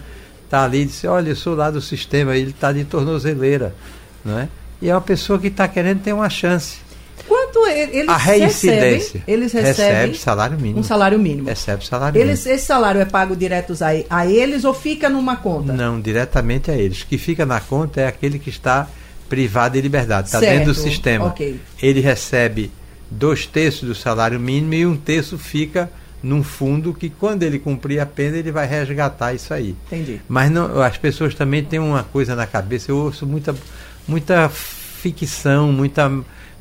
tá 0.50 0.63
ali 0.63 0.82
e 0.82 0.86
diz, 0.86 1.04
olha, 1.06 1.30
eu 1.30 1.36
sou 1.36 1.56
lá 1.56 1.72
do 1.72 1.82
sistema, 1.82 2.36
ele 2.36 2.51
está 2.51 2.72
de 2.72 2.86
tornozeleira, 2.86 3.75
não 4.24 4.38
é? 4.39 4.48
E 4.82 4.89
é 4.89 4.94
uma 4.94 5.01
pessoa 5.01 5.39
que 5.39 5.48
está 5.48 5.68
querendo 5.68 6.01
ter 6.01 6.13
uma 6.13 6.30
chance. 6.30 6.80
Quanto 7.28 7.66
eles 7.68 8.08
a 8.08 8.18
reincidência. 8.18 9.20
recebem? 9.20 9.24
Eles 9.28 9.52
recebem 9.52 9.86
recebe 9.86 10.18
salário 10.18 10.58
mínimo. 10.58 10.80
um 10.80 10.84
salário 10.84 11.20
mínimo. 11.20 11.48
Recebe 11.48 11.86
salário 11.86 12.20
Eles, 12.20 12.46
esse 12.46 12.66
salário 12.66 13.02
é 13.02 13.06
pago 13.06 13.36
direto 13.36 13.74
a, 13.82 14.18
a 14.22 14.26
eles 14.28 14.64
ou 14.64 14.74
fica 14.74 15.10
numa 15.10 15.36
conta? 15.36 15.74
mínimo. 15.74 15.78
Não, 15.78 16.00
diretamente 16.02 16.72
a 16.72 16.76
eles. 16.76 17.02
O 17.02 17.08
que 17.08 17.18
fica 17.18 17.46
na 17.46 17.60
conta 17.60 18.02
é 18.02 18.08
aquele 18.08 18.40
que 18.40 18.50
está 18.50 18.88
privado 19.28 19.74
de 19.74 19.82
liberdade, 19.82 20.28
está 20.28 20.40
dentro 20.40 20.66
do 20.68 20.74
sistema. 20.74 21.26
ok. 21.26 21.60
Ele 21.82 22.00
recebe 22.00 22.72
dois 23.12 23.46
terços 23.46 23.88
do 23.88 23.96
salário 23.96 24.40
mínimo 24.40 24.74
e 24.74 24.86
um 24.86 24.96
terço 24.96 25.38
fica 25.38 25.90
num 26.22 26.44
fundo 26.44 26.94
que 26.94 27.10
quando 27.10 27.44
ele 27.44 27.60
cumprir 27.60 28.00
a 28.00 28.06
pena 28.06 28.38
ele 28.38 28.52
vai 28.52 28.66
resgatar 28.66 29.34
isso 29.34 29.54
aí. 29.54 29.76
Entendi. 29.88 30.20
Mas 30.28 30.50
não, 30.50 30.82
as 30.82 30.98
pessoas 30.98 31.36
também 31.36 31.64
têm 31.64 31.80
uma 31.80 32.04
coisa 32.04 32.36
na 32.36 32.48
cabeça. 32.48 32.92
Eu 32.92 32.98
ouço 32.98 33.26
muita, 33.26 33.56
muita 34.08 34.50
ficção, 34.50 35.72
muita 35.72 36.12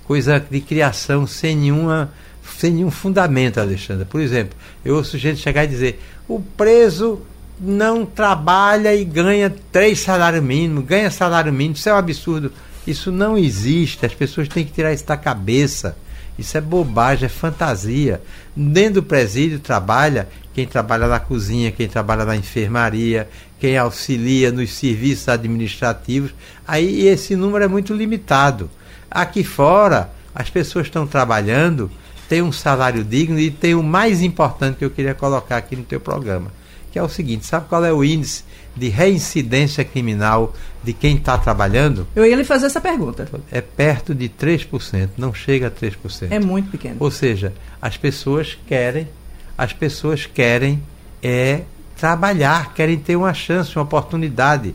coisa 0.07 0.39
de 0.39 0.61
criação 0.61 1.27
sem 1.27 1.57
nenhuma 1.57 2.11
sem 2.59 2.73
nenhum 2.73 2.91
fundamento, 2.91 3.59
Alexandre. 3.59 4.05
Por 4.05 4.21
exemplo, 4.21 4.57
eu 4.85 4.95
ouço 4.95 5.19
gente 5.19 5.41
chegar 5.41 5.65
e 5.65 5.69
dizer: 5.69 6.01
o 6.29 6.41
preso 6.41 7.21
não 7.59 8.07
trabalha 8.07 8.95
e 8.95 9.05
ganha 9.05 9.55
três 9.73 10.01
salários 10.01 10.43
mínimos, 10.43 10.85
ganha 10.85 11.11
salário 11.11 11.53
mínimo. 11.53 11.75
Isso 11.75 11.89
é 11.89 11.93
um 11.93 11.97
absurdo. 11.97 12.53
Isso 12.87 13.11
não 13.11 13.37
existe. 13.37 14.07
As 14.07 14.15
pessoas 14.15 14.49
têm 14.49 14.65
que 14.65 14.73
tirar 14.73 14.93
isso 14.93 15.07
da 15.07 15.17
cabeça. 15.17 15.97
Isso 16.39 16.57
é 16.57 16.61
bobagem, 16.61 17.27
é 17.27 17.29
fantasia. 17.29 18.21
Dentro 18.55 19.01
do 19.01 19.03
presídio 19.03 19.59
trabalha 19.59 20.29
quem 20.55 20.67
trabalha 20.67 21.07
na 21.07 21.21
cozinha, 21.21 21.71
quem 21.71 21.87
trabalha 21.87 22.25
na 22.25 22.35
enfermaria, 22.37 23.29
quem 23.59 23.77
auxilia 23.77 24.51
nos 24.51 24.73
serviços 24.73 25.29
administrativos. 25.29 26.35
Aí 26.67 27.07
esse 27.07 27.37
número 27.37 27.65
é 27.65 27.69
muito 27.69 27.93
limitado. 27.93 28.71
Aqui 29.17 29.43
fora, 29.43 30.11
as 30.35 30.51
pessoas 30.51 30.89
estão 30.89 31.07
trabalhando, 31.07 31.91
têm 32.29 32.43
um 32.43 32.53
salário 32.53 33.03
digno 33.03 33.41
e 33.41 33.51
tem 33.51 33.75
o 33.75 33.83
mais 33.83 34.21
importante 34.21 34.77
que 34.77 34.85
eu 34.85 34.91
queria 34.91 35.15
colocar 35.15 35.57
aqui 35.57 35.75
no 35.75 35.85
teu 35.85 35.99
programa, 35.99 36.53
que 36.93 36.99
é 36.99 37.03
o 37.03 37.09
seguinte: 37.09 37.47
sabe 37.47 37.67
qual 37.67 37.83
é 37.83 37.91
o 37.91 38.05
índice 38.05 38.45
de 38.77 38.91
reincidência 38.91 39.83
criminal 39.87 40.53
de 40.85 40.93
quem 40.93 41.17
está 41.17 41.39
trabalhando? 41.39 42.07
Eu 42.15 42.27
ia 42.27 42.37
lhe 42.37 42.45
fazer 42.45 42.67
essa 42.67 42.79
pergunta. 42.79 43.27
É 43.51 43.63
perto 43.63 44.15
de 44.15 44.29
3%, 44.29 45.09
não 45.17 45.33
chega 45.33 45.69
a 45.69 45.71
3%. 45.71 46.27
É 46.31 46.39
muito 46.39 46.71
pequeno. 46.73 46.97
Ou 47.01 47.11
seja, 47.11 47.55
as 47.81 47.97
pessoas 47.97 48.59
querem, 48.67 49.09
as 49.57 49.73
pessoas 49.73 50.27
querem 50.27 50.83
é 51.23 51.63
trabalhar, 51.97 52.75
querem 52.75 52.99
ter 52.99 53.17
uma 53.17 53.33
chance, 53.33 53.75
uma 53.77 53.85
oportunidade. 53.85 54.75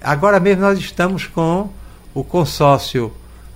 Agora 0.00 0.38
mesmo 0.38 0.62
nós 0.62 0.78
estamos 0.78 1.26
com 1.26 1.70
o 2.14 2.22
consórcio 2.22 3.12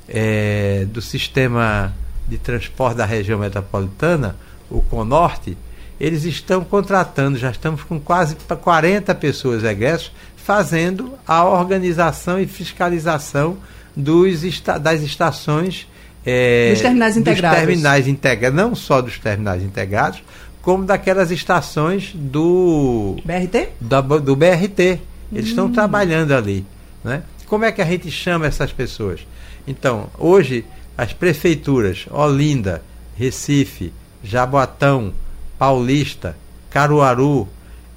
é, 0.09 0.85
do 0.91 1.01
sistema 1.01 1.93
de 2.29 2.39
transporte 2.39 2.97
da 2.97 3.05
região 3.07 3.39
metropolitana, 3.39 4.37
o 4.71 4.81
Conorte, 4.83 5.57
eles 6.01 6.25
estão 6.25 6.65
contratando, 6.65 7.39
já 7.39 7.51
estamos 7.51 7.83
com 7.83 8.01
quase 8.01 8.35
40 8.35 9.15
pessoas 9.15 9.63
egressas, 9.65 10.11
fazendo 10.37 11.13
a 11.27 11.45
organização 11.45 12.41
e 12.41 12.47
fiscalização 12.47 13.57
dos, 13.95 14.41
das 14.81 15.01
estações. 15.03 15.87
é, 16.27 16.71
Dos 16.73 16.81
terminais 16.83 17.17
integrados. 17.17 17.59
terminais 17.59 18.09
integrados, 18.09 18.57
não 18.57 18.75
só 18.75 19.01
dos 19.01 19.19
terminais 19.19 19.63
integrados, 19.63 20.23
como 20.61 20.85
daquelas 20.85 21.31
estações 21.31 22.13
do 22.15 23.17
BRT? 23.25 23.69
da- 23.81 24.01
do 24.01 24.35
BRT. 24.37 25.01
Eles 25.33 25.49
estão 25.49 25.71
trabalhando 25.73 26.33
ali. 26.33 26.65
Né? 27.03 27.23
Como 27.47 27.65
é 27.65 27.73
que 27.73 27.81
a 27.83 27.85
gente 27.85 28.11
chama 28.11 28.47
essas 28.47 28.73
pessoas? 28.73 29.21
Então, 29.67 30.09
hoje, 30.19 30.65
as 30.97 31.13
prefeituras 31.13 32.07
Olinda, 32.11 32.83
Recife, 33.17 33.93
Jaboatão, 34.23 35.13
Paulista, 35.59 36.37
Caruaru, 36.71 37.47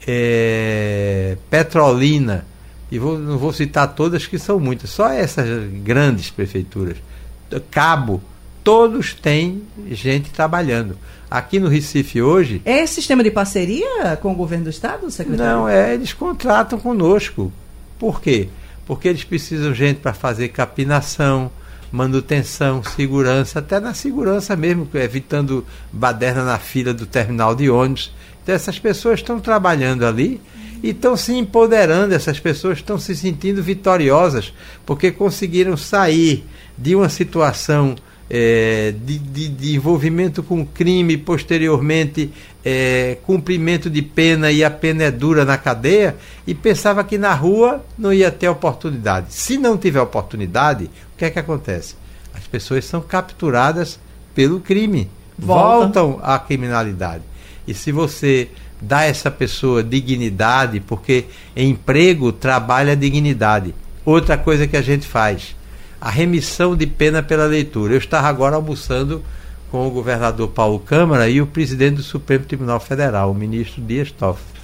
eh, 0.07 1.37
Petrolina, 1.49 2.45
e 2.91 2.99
vou- 2.99 3.17
não 3.17 3.37
vou 3.37 3.51
citar 3.51 3.93
todas 3.95 4.27
que 4.27 4.37
são 4.37 4.59
muitas, 4.59 4.89
só 4.89 5.09
essas 5.09 5.47
grandes 5.83 6.29
prefeituras. 6.29 6.97
cabo, 7.71 8.21
todos 8.63 9.13
têm 9.13 9.63
gente 9.91 10.29
trabalhando. 10.29 10.97
Aqui 11.29 11.59
no 11.59 11.69
Recife 11.69 12.21
hoje. 12.21 12.61
É 12.65 12.81
esse 12.83 12.95
sistema 12.95 13.23
de 13.23 13.31
parceria 13.31 14.17
com 14.21 14.31
o 14.31 14.35
governo 14.35 14.65
do 14.65 14.69
estado, 14.69 15.09
secretário? 15.09 15.53
Não, 15.53 15.69
é, 15.69 15.93
eles 15.93 16.11
contratam 16.13 16.79
conosco. 16.79 17.51
Por 17.97 18.21
quê? 18.21 18.49
Porque 18.85 19.07
eles 19.07 19.23
precisam 19.23 19.71
de 19.71 19.77
gente 19.77 19.99
para 19.99 20.13
fazer 20.13 20.49
capinação, 20.49 21.51
manutenção, 21.91 22.83
segurança, 22.83 23.59
até 23.59 23.79
na 23.79 23.93
segurança 23.93 24.55
mesmo, 24.55 24.87
evitando 24.93 25.65
baderna 25.91 26.43
na 26.43 26.59
fila 26.59 26.93
do 26.93 27.05
terminal 27.05 27.55
de 27.55 27.69
ônibus. 27.69 28.13
Então 28.43 28.53
essas 28.53 28.77
pessoas 28.77 29.19
estão 29.19 29.39
trabalhando 29.39 30.05
ali 30.05 30.39
e 30.83 30.89
estão 30.89 31.17
se 31.17 31.33
empoderando, 31.33 32.13
essas 32.13 32.39
pessoas 32.39 32.77
estão 32.77 32.99
se 32.99 33.15
sentindo 33.15 33.63
vitoriosas 33.63 34.53
porque 34.85 35.11
conseguiram 35.11 35.75
sair 35.75 36.45
de 36.77 36.95
uma 36.95 37.09
situação 37.09 37.95
é, 38.29 38.93
de, 39.03 39.19
de, 39.19 39.47
de, 39.49 39.75
envolvimento 39.75 40.41
com 40.41 40.65
crime, 40.65 41.17
posteriormente 41.17 42.31
é, 42.63 43.17
cumprimento 43.23 43.89
de 43.89 44.01
pena 44.01 44.51
e 44.51 44.63
a 44.63 44.71
pena 44.71 45.03
é 45.03 45.11
dura 45.11 45.45
na 45.45 45.57
cadeia, 45.57 46.15
e 46.47 46.53
pensava 46.53 47.03
que 47.03 47.17
na 47.17 47.33
rua 47.33 47.85
não 47.97 48.11
ia 48.11 48.31
ter 48.31 48.49
oportunidade. 48.49 49.27
Se 49.33 49.57
não 49.57 49.77
tiver 49.77 50.01
oportunidade, 50.01 50.85
o 50.85 51.17
que 51.17 51.25
é 51.25 51.29
que 51.29 51.39
acontece? 51.39 51.95
As 52.33 52.47
pessoas 52.47 52.85
são 52.85 53.01
capturadas 53.01 53.99
pelo 54.33 54.59
crime, 54.59 55.09
Volta. 55.37 55.77
voltam 55.77 56.19
à 56.23 56.39
criminalidade. 56.39 57.23
E 57.67 57.73
se 57.73 57.91
você 57.91 58.49
dá 58.81 58.99
a 58.99 59.05
essa 59.05 59.31
pessoa 59.31 59.83
dignidade, 59.83 60.79
porque 60.79 61.25
emprego 61.55 62.31
trabalha 62.31 62.95
dignidade. 62.95 63.73
Outra 64.03 64.37
coisa 64.37 64.67
que 64.67 64.77
a 64.77 64.81
gente 64.81 65.07
faz, 65.07 65.55
a 65.99 66.09
remissão 66.09 66.75
de 66.75 66.85
pena 66.85 67.23
pela 67.23 67.45
leitura. 67.45 67.93
Eu 67.93 67.97
estava 67.99 68.27
agora 68.27 68.55
almoçando 68.55 69.23
com 69.71 69.87
o 69.87 69.91
governador 69.91 70.49
Paulo 70.49 70.79
Câmara 70.79 71.27
e 71.27 71.41
o 71.41 71.47
presidente 71.47 71.95
do 71.95 72.03
Supremo 72.03 72.45
Tribunal 72.45 72.79
Federal, 72.79 73.31
o 73.31 73.35
ministro 73.35 73.81
Dias 73.81 74.11
Toffoli. 74.11 74.55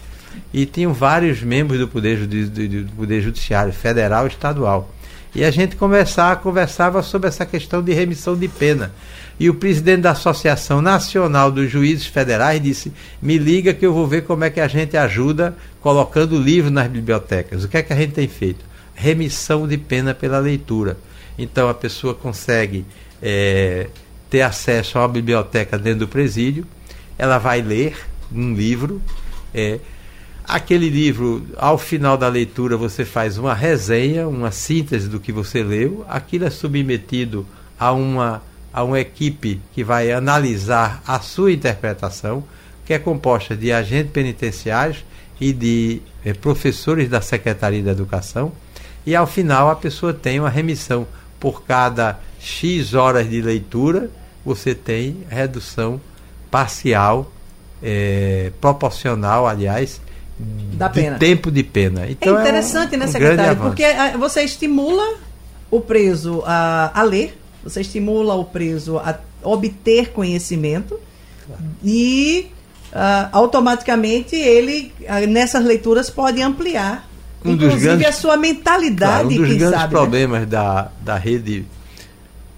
E 0.54 0.66
tinham 0.66 0.94
vários 0.94 1.42
membros 1.42 1.80
do 1.80 1.88
Poder, 1.88 2.26
do, 2.26 2.92
Poder 2.96 3.22
Judiciário 3.22 3.74
Federal 3.74 4.26
e 4.26 4.30
Estadual. 4.30 4.90
E 5.34 5.44
a 5.44 5.52
gente 5.52 5.76
conversava, 5.76 6.36
conversava 6.36 7.02
sobre 7.02 7.30
essa 7.30 7.46
questão 7.46 7.82
de 7.82 7.94
remissão 7.94 8.36
de 8.36 8.48
pena. 8.48 8.92
E 9.40 9.50
o 9.50 9.56
presidente 9.56 10.02
da 10.02 10.12
Associação 10.12 10.82
Nacional 10.82 11.52
dos 11.52 11.70
Juízes 11.70 12.06
Federais 12.06 12.62
disse: 12.62 12.92
me 13.22 13.38
liga 13.38 13.74
que 13.74 13.86
eu 13.86 13.94
vou 13.94 14.06
ver 14.06 14.24
como 14.24 14.44
é 14.44 14.50
que 14.50 14.60
a 14.60 14.68
gente 14.68 14.96
ajuda 14.98 15.56
colocando 15.80 16.40
livro 16.40 16.70
nas 16.70 16.88
bibliotecas. 16.88 17.64
O 17.64 17.68
que 17.68 17.78
é 17.78 17.84
que 17.84 17.94
a 17.94 17.96
gente 17.96 18.14
tem 18.14 18.28
feito? 18.28 18.64
Remissão 18.94 19.68
de 19.68 19.78
pena 19.78 20.14
pela 20.14 20.38
leitura. 20.38 20.98
Então 21.38 21.70
a 21.70 21.74
pessoa 21.74 22.14
consegue 22.14 22.86
é, 23.22 23.88
ter 24.30 24.42
acesso 24.42 24.98
a 24.98 25.02
uma 25.02 25.08
biblioteca 25.10 25.78
dentro 25.78 26.02
do 26.02 26.08
presídio, 26.08 26.66
ela 27.18 27.38
vai 27.38 27.62
ler 27.62 27.98
um 28.32 28.54
livro. 28.54 29.02
É, 29.54 29.80
aquele 30.46 30.90
livro, 30.90 31.46
ao 31.58 31.78
final 31.78 32.18
da 32.18 32.28
leitura, 32.28 32.78
você 32.78 33.06
faz 33.06 33.38
uma 33.38 33.54
resenha, 33.54 34.28
uma 34.28 34.52
síntese 34.52 35.08
do 35.08 35.20
que 35.20 35.32
você 35.32 35.64
leu, 35.64 36.06
aquilo 36.08 36.46
é 36.46 36.50
submetido 36.50 37.46
a 37.80 37.92
uma, 37.92 38.42
a 38.72 38.84
uma 38.84 39.00
equipe 39.00 39.62
que 39.74 39.84
vai 39.84 40.12
analisar 40.12 41.04
a 41.06 41.20
sua 41.20 41.52
interpretação, 41.52 42.44
que 42.86 42.94
é 42.94 43.00
composta 43.00 43.56
de 43.56 43.72
agentes 43.72 44.12
penitenciários 44.12 45.04
e 45.40 45.52
de 45.52 46.02
é, 46.24 46.34
professores 46.34 47.10
da 47.10 47.22
Secretaria 47.22 47.84
da 47.84 47.92
Educação, 47.92 48.52
e 49.06 49.16
ao 49.16 49.26
final 49.26 49.70
a 49.70 49.76
pessoa 49.76 50.14
tem 50.14 50.40
uma 50.40 50.50
remissão 50.50 51.08
por 51.42 51.64
cada 51.64 52.20
X 52.40 52.94
horas 52.94 53.28
de 53.28 53.42
leitura, 53.42 54.10
você 54.46 54.74
tem 54.76 55.26
redução 55.28 56.00
parcial, 56.52 57.32
é, 57.82 58.52
proporcional, 58.62 59.48
aliás, 59.48 60.00
da 60.74 60.90
pena. 60.90 61.18
tempo 61.18 61.52
de 61.52 61.64
pena. 61.64 62.10
Então, 62.10 62.38
é 62.38 62.42
interessante, 62.42 62.94
é 62.94 62.98
um, 62.98 63.00
né, 63.00 63.06
um 63.06 63.12
secretário? 63.12 63.62
Porque 63.62 63.84
ah, 63.84 64.16
você 64.18 64.44
estimula 64.44 65.16
o 65.70 65.82
preso 65.82 66.44
a, 66.46 66.92
a 67.00 67.04
ler, 67.04 67.38
você 67.64 67.82
estimula 67.82 68.36
o 68.36 68.46
preso 68.46 68.98
a 69.00 69.20
obter 69.44 70.12
conhecimento 70.12 71.00
claro. 71.48 71.64
e 71.84 72.52
uh, 72.92 73.30
automaticamente 73.32 74.36
ele, 74.36 74.94
uh, 75.02 75.28
nessas 75.28 75.64
leituras, 75.66 76.10
pode 76.10 76.42
ampliar 76.42 77.11
um 77.44 77.52
Inclusive 77.54 77.82
grandes, 77.82 78.08
a 78.08 78.12
sua 78.12 78.38
mentalidade. 78.38 79.28
Claro, 79.28 79.28
um 79.28 79.30
dos 79.30 79.58
grandes 79.58 79.70
sabe, 79.70 79.84
né? 79.94 80.00
problemas 80.00 80.40
né? 80.42 80.46
da, 80.46 80.92
da 81.02 81.18
rede 81.18 81.66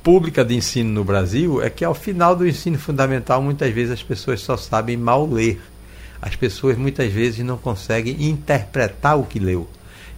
pública 0.03 0.43
de 0.43 0.55
ensino 0.55 0.91
no 0.91 1.03
Brasil 1.03 1.61
é 1.61 1.69
que 1.69 1.85
ao 1.85 1.93
final 1.93 2.35
do 2.35 2.45
ensino 2.45 2.77
fundamental 2.77 3.41
muitas 3.41 3.73
vezes 3.73 3.93
as 3.93 4.03
pessoas 4.03 4.41
só 4.41 4.57
sabem 4.57 4.97
mal 4.97 5.25
ler. 5.25 5.61
As 6.21 6.35
pessoas 6.35 6.77
muitas 6.77 7.11
vezes 7.11 7.45
não 7.45 7.57
conseguem 7.57 8.29
interpretar 8.29 9.17
o 9.17 9.23
que 9.23 9.39
leu. 9.39 9.67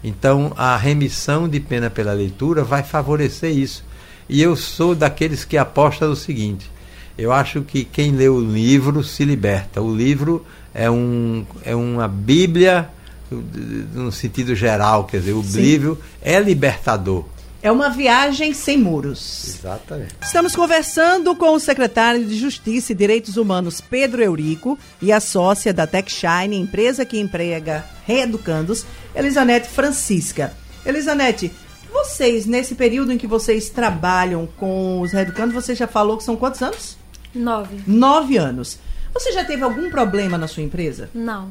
Então 0.04 0.54
a 0.56 0.76
remissão 0.78 1.48
de 1.48 1.60
pena 1.60 1.90
pela 1.90 2.14
leitura 2.14 2.64
vai 2.64 2.84
favorecer 2.84 3.52
isso. 3.52 3.84
E 4.28 4.42
eu 4.42 4.56
sou 4.56 4.96
daqueles 4.96 5.46
que 5.46 5.58
apostam 5.58 6.10
no 6.10 6.16
seguinte: 6.16 6.70
eu 7.18 7.32
acho 7.32 7.62
que 7.62 7.86
quem 7.86 8.12
lê 8.12 8.28
o 8.28 8.40
livro 8.40 9.04
se 9.04 9.24
liberta. 9.24 9.82
O 9.82 9.96
livro 9.96 10.46
é, 10.74 10.90
um, 10.90 11.46
é 11.64 11.76
uma 11.76 12.08
Bíblia 12.08 12.90
no 13.32 14.12
sentido 14.12 14.56
geral, 14.56 15.06
quer 15.06 15.20
dizer, 15.20 15.34
o 15.34 15.44
Sim. 15.44 15.62
livro 15.62 16.02
é 16.22 16.40
libertador. 16.40 17.26
É 17.66 17.72
uma 17.72 17.90
viagem 17.90 18.54
sem 18.54 18.78
muros. 18.78 19.56
Exatamente. 19.56 20.14
Estamos 20.22 20.56
conversando 20.56 21.36
com 21.36 21.52
o 21.54 21.60
secretário 21.60 22.24
de 22.24 22.38
Justiça 22.38 22.92
e 22.92 22.96
Direitos 22.96 23.38
Humanos, 23.38 23.82
Pedro 23.82 24.22
Eurico, 24.22 24.78
e 25.02 25.12
a 25.12 25.20
sócia 25.20 25.74
da 25.74 25.88
TechShine, 25.88 26.56
empresa 26.56 27.04
que 27.04 27.20
emprega 27.20 27.84
reeducandos, 28.06 28.86
Elisanete 29.16 29.68
Francisca. 29.68 30.54
Elisanete, 30.86 31.52
vocês, 31.92 32.46
nesse 32.46 32.76
período 32.76 33.12
em 33.12 33.18
que 33.18 33.26
vocês 33.26 33.70
trabalham 33.70 34.48
com 34.58 35.02
os 35.02 35.12
reeducandos, 35.12 35.56
você 35.56 35.74
já 35.74 35.88
falou 35.88 36.18
que 36.18 36.24
são 36.24 36.36
quantos 36.36 36.62
anos? 36.62 36.96
Nove. 37.34 37.82
Nove 37.88 38.38
anos. 38.38 38.78
Você 39.12 39.32
já 39.32 39.44
teve 39.44 39.64
algum 39.64 39.90
problema 39.90 40.38
na 40.38 40.48
sua 40.48 40.62
empresa? 40.62 41.10
Não, 41.16 41.50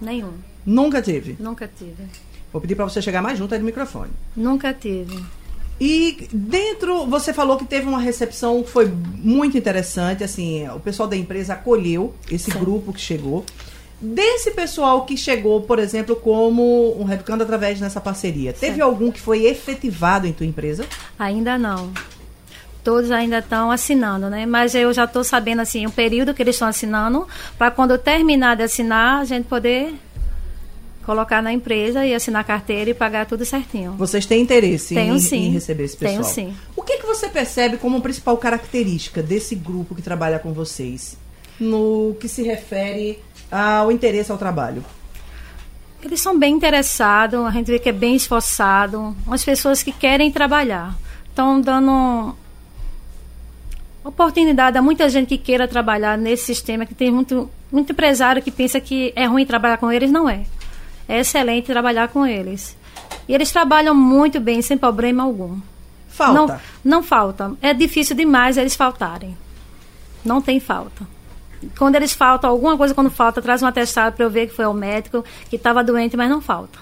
nenhum. 0.00 0.32
Nunca 0.66 1.00
teve? 1.00 1.36
Nunca 1.38 1.68
tive. 1.68 2.04
Vou 2.52 2.60
pedir 2.60 2.74
para 2.74 2.84
você 2.84 3.00
chegar 3.00 3.22
mais 3.22 3.38
junto 3.38 3.54
aí 3.54 3.60
do 3.60 3.64
microfone. 3.64 4.10
Nunca 4.36 4.74
tive. 4.74 5.24
E 5.80 6.26
dentro, 6.32 7.06
você 7.06 7.32
falou 7.32 7.58
que 7.58 7.66
teve 7.66 7.86
uma 7.86 8.00
recepção 8.00 8.62
que 8.62 8.70
foi 8.70 8.86
muito 8.86 9.58
interessante, 9.58 10.24
assim, 10.24 10.66
o 10.68 10.80
pessoal 10.80 11.08
da 11.08 11.16
empresa 11.16 11.52
acolheu 11.52 12.14
esse 12.30 12.50
Sim. 12.50 12.58
grupo 12.58 12.92
que 12.92 13.00
chegou. 13.00 13.44
Desse 14.00 14.50
pessoal 14.50 15.04
que 15.04 15.16
chegou, 15.16 15.62
por 15.62 15.78
exemplo, 15.78 16.16
como 16.16 16.98
um 16.98 17.04
Reeducando 17.04 17.42
através 17.42 17.78
dessa 17.78 18.00
parceria, 18.00 18.52
Sim. 18.52 18.58
teve 18.60 18.80
algum 18.80 19.10
que 19.10 19.20
foi 19.20 19.44
efetivado 19.44 20.26
em 20.26 20.32
tua 20.32 20.46
empresa? 20.46 20.86
Ainda 21.18 21.58
não. 21.58 21.92
Todos 22.82 23.10
ainda 23.10 23.38
estão 23.38 23.70
assinando, 23.70 24.30
né? 24.30 24.46
Mas 24.46 24.74
eu 24.74 24.92
já 24.94 25.04
estou 25.04 25.24
sabendo, 25.24 25.60
assim, 25.60 25.84
o 25.86 25.90
período 25.90 26.32
que 26.32 26.42
eles 26.42 26.54
estão 26.54 26.68
assinando, 26.68 27.26
para 27.58 27.70
quando 27.70 27.90
eu 27.90 27.98
terminar 27.98 28.56
de 28.56 28.62
assinar, 28.62 29.20
a 29.20 29.24
gente 29.24 29.44
poder 29.46 29.94
colocar 31.06 31.40
na 31.40 31.52
empresa 31.52 32.04
e 32.04 32.12
assinar 32.12 32.42
carteira 32.44 32.90
e 32.90 32.94
pagar 32.94 33.26
tudo 33.26 33.44
certinho. 33.44 33.92
Vocês 33.92 34.26
têm 34.26 34.42
interesse 34.42 34.92
Tenho, 34.92 35.14
em, 35.14 35.20
sim. 35.20 35.46
em, 35.46 35.50
receber 35.52 35.84
esse 35.84 35.96
pessoal? 35.96 36.22
Tenho 36.24 36.50
sim. 36.50 36.56
O 36.74 36.82
que, 36.82 36.98
que 36.98 37.06
você 37.06 37.28
percebe 37.28 37.76
como 37.76 38.00
principal 38.00 38.36
característica 38.36 39.22
desse 39.22 39.54
grupo 39.54 39.94
que 39.94 40.02
trabalha 40.02 40.40
com 40.40 40.52
vocês 40.52 41.16
no 41.60 42.16
que 42.20 42.28
se 42.28 42.42
refere 42.42 43.20
ao 43.50 43.92
interesse 43.92 44.32
ao 44.32 44.36
trabalho? 44.36 44.84
Eles 46.02 46.20
são 46.20 46.36
bem 46.36 46.54
interessados, 46.54 47.46
a 47.46 47.50
gente 47.52 47.70
vê 47.70 47.78
que 47.78 47.88
é 47.88 47.92
bem 47.92 48.16
esforçado, 48.16 49.16
umas 49.24 49.44
pessoas 49.44 49.84
que 49.84 49.92
querem 49.92 50.30
trabalhar. 50.32 50.96
Estão 51.28 51.60
dando 51.60 52.34
oportunidade 54.04 54.76
a 54.76 54.82
muita 54.82 55.08
gente 55.08 55.28
que 55.28 55.38
queira 55.38 55.68
trabalhar 55.68 56.18
nesse 56.18 56.46
sistema, 56.46 56.84
que 56.84 56.94
tem 56.94 57.12
muito, 57.12 57.48
muito 57.70 57.92
empresário 57.92 58.42
que 58.42 58.50
pensa 58.50 58.80
que 58.80 59.12
é 59.14 59.24
ruim 59.24 59.46
trabalhar 59.46 59.78
com 59.78 59.90
eles, 59.90 60.10
não 60.10 60.28
é 60.28 60.44
é 61.08 61.20
excelente 61.20 61.66
trabalhar 61.66 62.08
com 62.08 62.26
eles. 62.26 62.76
E 63.28 63.34
eles 63.34 63.50
trabalham 63.50 63.94
muito 63.94 64.40
bem, 64.40 64.62
sem 64.62 64.76
problema 64.76 65.22
algum. 65.22 65.58
Falta? 66.08 66.60
Não, 66.84 66.96
não 66.98 67.02
falta. 67.02 67.52
É 67.60 67.74
difícil 67.74 68.16
demais 68.16 68.56
eles 68.56 68.74
faltarem. 68.74 69.36
Não 70.24 70.40
tem 70.40 70.58
falta. 70.58 71.06
Quando 71.78 71.96
eles 71.96 72.12
faltam, 72.12 72.50
alguma 72.50 72.76
coisa 72.76 72.94
quando 72.94 73.10
falta, 73.10 73.42
traz 73.42 73.62
um 73.62 73.66
atestado 73.66 74.16
para 74.16 74.24
eu 74.24 74.30
ver 74.30 74.48
que 74.48 74.54
foi 74.54 74.64
ao 74.64 74.74
médico, 74.74 75.24
que 75.48 75.56
estava 75.56 75.82
doente, 75.82 76.16
mas 76.16 76.30
não 76.30 76.40
falta. 76.40 76.78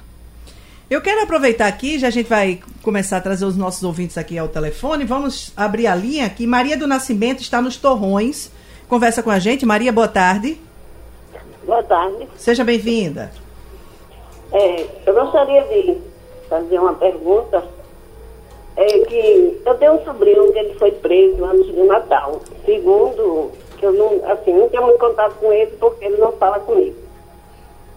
Eu 0.90 1.00
quero 1.00 1.22
aproveitar 1.22 1.66
aqui, 1.66 1.98
já 1.98 2.08
a 2.08 2.10
gente 2.10 2.28
vai 2.28 2.60
começar 2.82 3.16
a 3.16 3.20
trazer 3.20 3.44
os 3.46 3.56
nossos 3.56 3.82
ouvintes 3.82 4.18
aqui 4.18 4.38
ao 4.38 4.48
telefone. 4.48 5.04
Vamos 5.04 5.52
abrir 5.56 5.86
a 5.86 5.94
linha 5.94 6.26
aqui. 6.26 6.46
Maria 6.46 6.76
do 6.76 6.86
Nascimento 6.86 7.40
está 7.40 7.60
nos 7.60 7.76
Torrões. 7.76 8.50
Conversa 8.86 9.22
com 9.22 9.30
a 9.30 9.38
gente. 9.38 9.64
Maria, 9.64 9.90
boa 9.90 10.08
tarde. 10.08 10.60
Boa 11.64 11.82
tarde. 11.82 12.28
Seja 12.36 12.62
bem-vinda. 12.62 13.32
É, 14.54 14.86
eu 15.04 15.12
gostaria 15.12 15.62
de 15.62 16.00
fazer 16.48 16.78
uma 16.78 16.94
pergunta 16.94 17.64
é 18.76 18.86
que 18.86 19.62
eu 19.66 19.74
tenho 19.78 19.94
um 19.94 20.04
sobrinho 20.04 20.52
que 20.52 20.58
ele 20.60 20.74
foi 20.74 20.92
preso 20.92 21.44
antes 21.44 21.74
do 21.74 21.84
Natal. 21.84 22.40
Segundo, 22.64 23.50
que 23.78 23.84
eu 23.84 23.92
não, 23.92 24.20
assim, 24.30 24.52
não 24.52 24.68
tenho 24.68 24.84
muito 24.84 24.98
contato 24.98 25.34
com 25.40 25.52
ele 25.52 25.72
porque 25.78 26.04
ele 26.04 26.18
não 26.18 26.30
fala 26.32 26.60
comigo. 26.60 26.96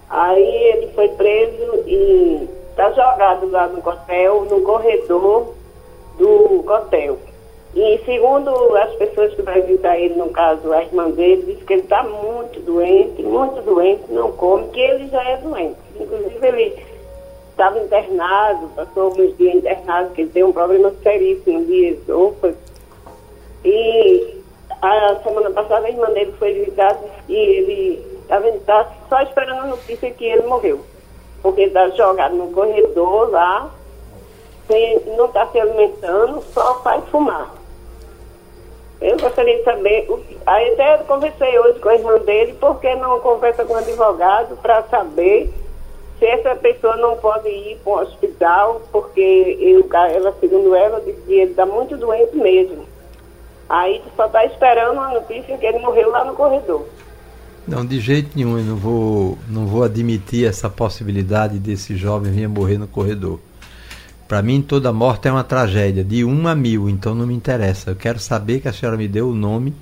Aí 0.09 0.43
ele 0.43 0.87
foi 0.93 1.09
preso 1.09 1.83
e 1.85 2.49
está 2.71 2.89
jogado 2.91 3.51
lá 3.51 3.67
no 3.67 3.87
hotel, 3.87 4.45
no 4.45 4.61
corredor 4.61 5.53
do 6.17 6.63
hotel. 6.67 7.19
E 7.75 7.99
segundo 8.05 8.75
as 8.77 8.95
pessoas 8.95 9.33
que 9.35 9.43
vai 9.43 9.61
visitar 9.61 9.99
ele, 9.99 10.15
no 10.15 10.29
caso 10.29 10.73
a 10.73 10.81
irmã 10.81 11.11
dele, 11.11 11.53
diz 11.53 11.63
que 11.63 11.73
ele 11.73 11.81
está 11.83 12.01
muito 12.01 12.59
doente, 12.61 13.21
muito 13.21 13.61
doente, 13.61 14.11
não 14.11 14.31
come, 14.31 14.69
que 14.69 14.79
ele 14.79 15.07
já 15.09 15.23
é 15.23 15.37
doente. 15.37 15.87
Inclusive 15.99 16.47
ele 16.47 16.86
estava 17.51 17.79
internado, 17.79 18.69
passou 18.75 19.12
uns 19.12 19.36
dias 19.38 19.55
internado, 19.55 20.13
que 20.13 20.25
tem 20.27 20.43
um 20.43 20.53
problema 20.53 20.93
seríssimo 21.01 21.65
de 21.65 21.88
esôfago. 21.88 22.55
E 23.65 24.38
a 24.81 25.15
semana 25.23 25.49
passada 25.49 25.88
a 25.88 25.89
irmã 25.89 26.07
dele 26.12 26.33
foi 26.38 26.53
visitar 26.53 26.97
e 27.27 27.36
ele 27.36 28.19
estava 28.21 28.88
só 29.10 29.21
esperando 29.21 29.62
a 29.62 29.67
notícia 29.67 30.12
que 30.12 30.25
ele 30.25 30.47
morreu. 30.47 30.81
Porque 31.41 31.62
ele 31.62 31.69
está 31.69 31.89
jogado 31.89 32.36
no 32.36 32.51
corredor 32.51 33.31
lá, 33.31 33.71
sem, 34.67 34.99
não 35.17 35.25
está 35.25 35.47
se 35.47 35.60
alimentando, 35.60 36.43
só 36.53 36.81
faz 36.81 37.03
fumar. 37.05 37.55
Eu 38.99 39.17
gostaria 39.17 39.57
de 39.57 39.63
saber, 39.63 40.07
aí 40.45 40.73
até 40.73 40.97
conversei 41.03 41.57
hoje 41.60 41.79
com 41.79 41.89
a 41.89 41.95
irmã 41.95 42.17
dele, 42.19 42.53
por 42.53 42.79
que 42.79 42.95
não 42.95 43.19
conversa 43.19 43.63
com 43.63 43.73
o 43.73 43.77
advogado 43.77 44.57
para 44.57 44.83
saber 44.83 45.53
se 46.19 46.25
essa 46.25 46.56
pessoa 46.56 46.95
não 46.97 47.15
pode 47.17 47.47
ir 47.47 47.77
para 47.84 47.91
o 47.91 48.01
hospital, 48.01 48.82
porque 48.91 49.58
eu, 49.60 49.88
ela, 49.93 50.34
segundo 50.39 50.75
ela, 50.75 50.99
disse 51.01 51.21
que 51.21 51.34
ele 51.34 51.51
está 51.51 51.65
muito 51.65 51.95
doente 51.97 52.36
mesmo. 52.36 52.86
Aí 53.69 54.01
só 54.15 54.25
está 54.25 54.45
esperando 54.45 54.99
a 54.99 55.13
notícia 55.13 55.58
que 55.58 55.65
ele 55.65 55.80
morreu 55.80 56.10
lá 56.10 56.23
no 56.23 56.34
corredor. 56.34 56.88
Não, 57.67 57.86
de 57.86 57.99
jeito 57.99 58.32
nenhum, 58.34 58.58
eu 58.58 58.63
não 58.63 58.75
vou, 58.77 59.38
não 59.47 59.65
vou 59.67 59.84
admitir 59.84 60.47
essa 60.47 60.69
possibilidade 60.69 61.60
desse 61.60 61.97
jovem 61.97 62.32
vir 62.32 62.47
morrer 62.47 62.77
no 62.77 62.88
corredor. 62.88 63.39
Para 64.25 64.41
mim, 64.41 64.62
toda 64.62 64.91
morte 64.93 65.27
é 65.27 65.32
uma 65.32 65.43
tragédia, 65.43 66.03
de 66.03 66.23
um 66.23 66.47
a 66.47 66.56
mil, 66.56 66.89
então 66.89 67.13
não 67.13 67.27
me 67.27 67.34
interessa. 67.34 67.91
Eu 67.91 67.95
quero 67.95 68.19
saber 68.19 68.62
que 68.62 68.67
a 68.67 68.73
senhora 68.73 68.97
me 68.97 69.08
deu 69.08 69.30
o 69.30 69.36
nome. 69.36 69.73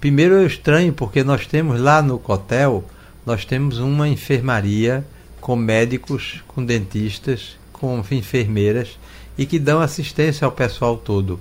Primeiro, 0.00 0.34
eu 0.34 0.46
estranho, 0.46 0.92
porque 0.92 1.22
nós 1.22 1.46
temos 1.46 1.80
lá 1.80 2.00
no 2.00 2.18
Cotel, 2.18 2.84
nós 3.26 3.44
temos 3.44 3.78
uma 3.78 4.08
enfermaria 4.08 5.04
com 5.42 5.56
médicos, 5.56 6.42
com 6.46 6.64
dentistas, 6.64 7.56
com 7.72 8.02
enfermeiras 8.12 8.96
e 9.36 9.44
que 9.44 9.58
dão 9.58 9.80
assistência 9.80 10.44
ao 10.44 10.52
pessoal 10.52 10.96
todo. 10.96 11.38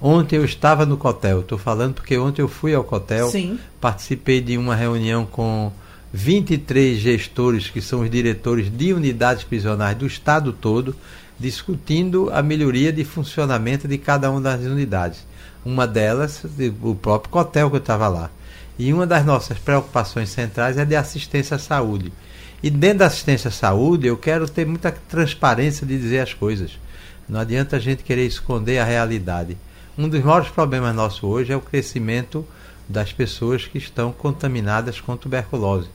Ontem 0.00 0.36
eu 0.36 0.44
estava 0.44 0.84
no 0.84 0.98
Cotel, 0.98 1.40
estou 1.40 1.56
falando 1.56 1.94
porque 1.94 2.18
ontem 2.18 2.42
eu 2.42 2.48
fui 2.48 2.74
ao 2.74 2.84
Cotel, 2.84 3.30
Sim. 3.30 3.58
participei 3.80 4.40
de 4.40 4.58
uma 4.58 4.74
reunião 4.74 5.24
com 5.24 5.72
23 6.12 6.98
gestores, 6.98 7.70
que 7.70 7.80
são 7.80 8.00
os 8.00 8.10
diretores 8.10 8.68
de 8.70 8.92
unidades 8.92 9.44
prisionais 9.44 9.96
do 9.96 10.06
estado 10.06 10.52
todo, 10.52 10.94
discutindo 11.38 12.30
a 12.32 12.42
melhoria 12.42 12.92
de 12.92 13.04
funcionamento 13.04 13.86
de 13.86 13.96
cada 13.98 14.30
uma 14.30 14.40
das 14.40 14.62
unidades. 14.62 15.24
Uma 15.64 15.86
delas, 15.86 16.44
o 16.82 16.94
próprio 16.94 17.30
Cotel 17.30 17.70
que 17.70 17.76
eu 17.76 17.80
estava 17.80 18.08
lá. 18.08 18.30
E 18.76 18.92
uma 18.92 19.06
das 19.06 19.24
nossas 19.24 19.58
preocupações 19.58 20.28
centrais 20.28 20.76
é 20.76 20.84
de 20.84 20.96
assistência 20.96 21.54
à 21.54 21.58
saúde. 21.58 22.12
E 22.64 22.70
dentro 22.70 23.00
da 23.00 23.06
assistência 23.08 23.48
à 23.48 23.50
saúde, 23.50 24.06
eu 24.06 24.16
quero 24.16 24.48
ter 24.48 24.64
muita 24.64 24.90
transparência 24.90 25.86
de 25.86 25.98
dizer 25.98 26.20
as 26.20 26.32
coisas. 26.32 26.78
Não 27.28 27.38
adianta 27.38 27.76
a 27.76 27.78
gente 27.78 28.02
querer 28.02 28.24
esconder 28.24 28.78
a 28.78 28.84
realidade. 28.86 29.58
Um 29.98 30.08
dos 30.08 30.24
maiores 30.24 30.48
problemas 30.48 30.96
nossos 30.96 31.22
hoje 31.22 31.52
é 31.52 31.56
o 31.58 31.60
crescimento 31.60 32.42
das 32.88 33.12
pessoas 33.12 33.66
que 33.66 33.76
estão 33.76 34.12
contaminadas 34.12 34.98
com 34.98 35.14
tuberculose. 35.14 35.90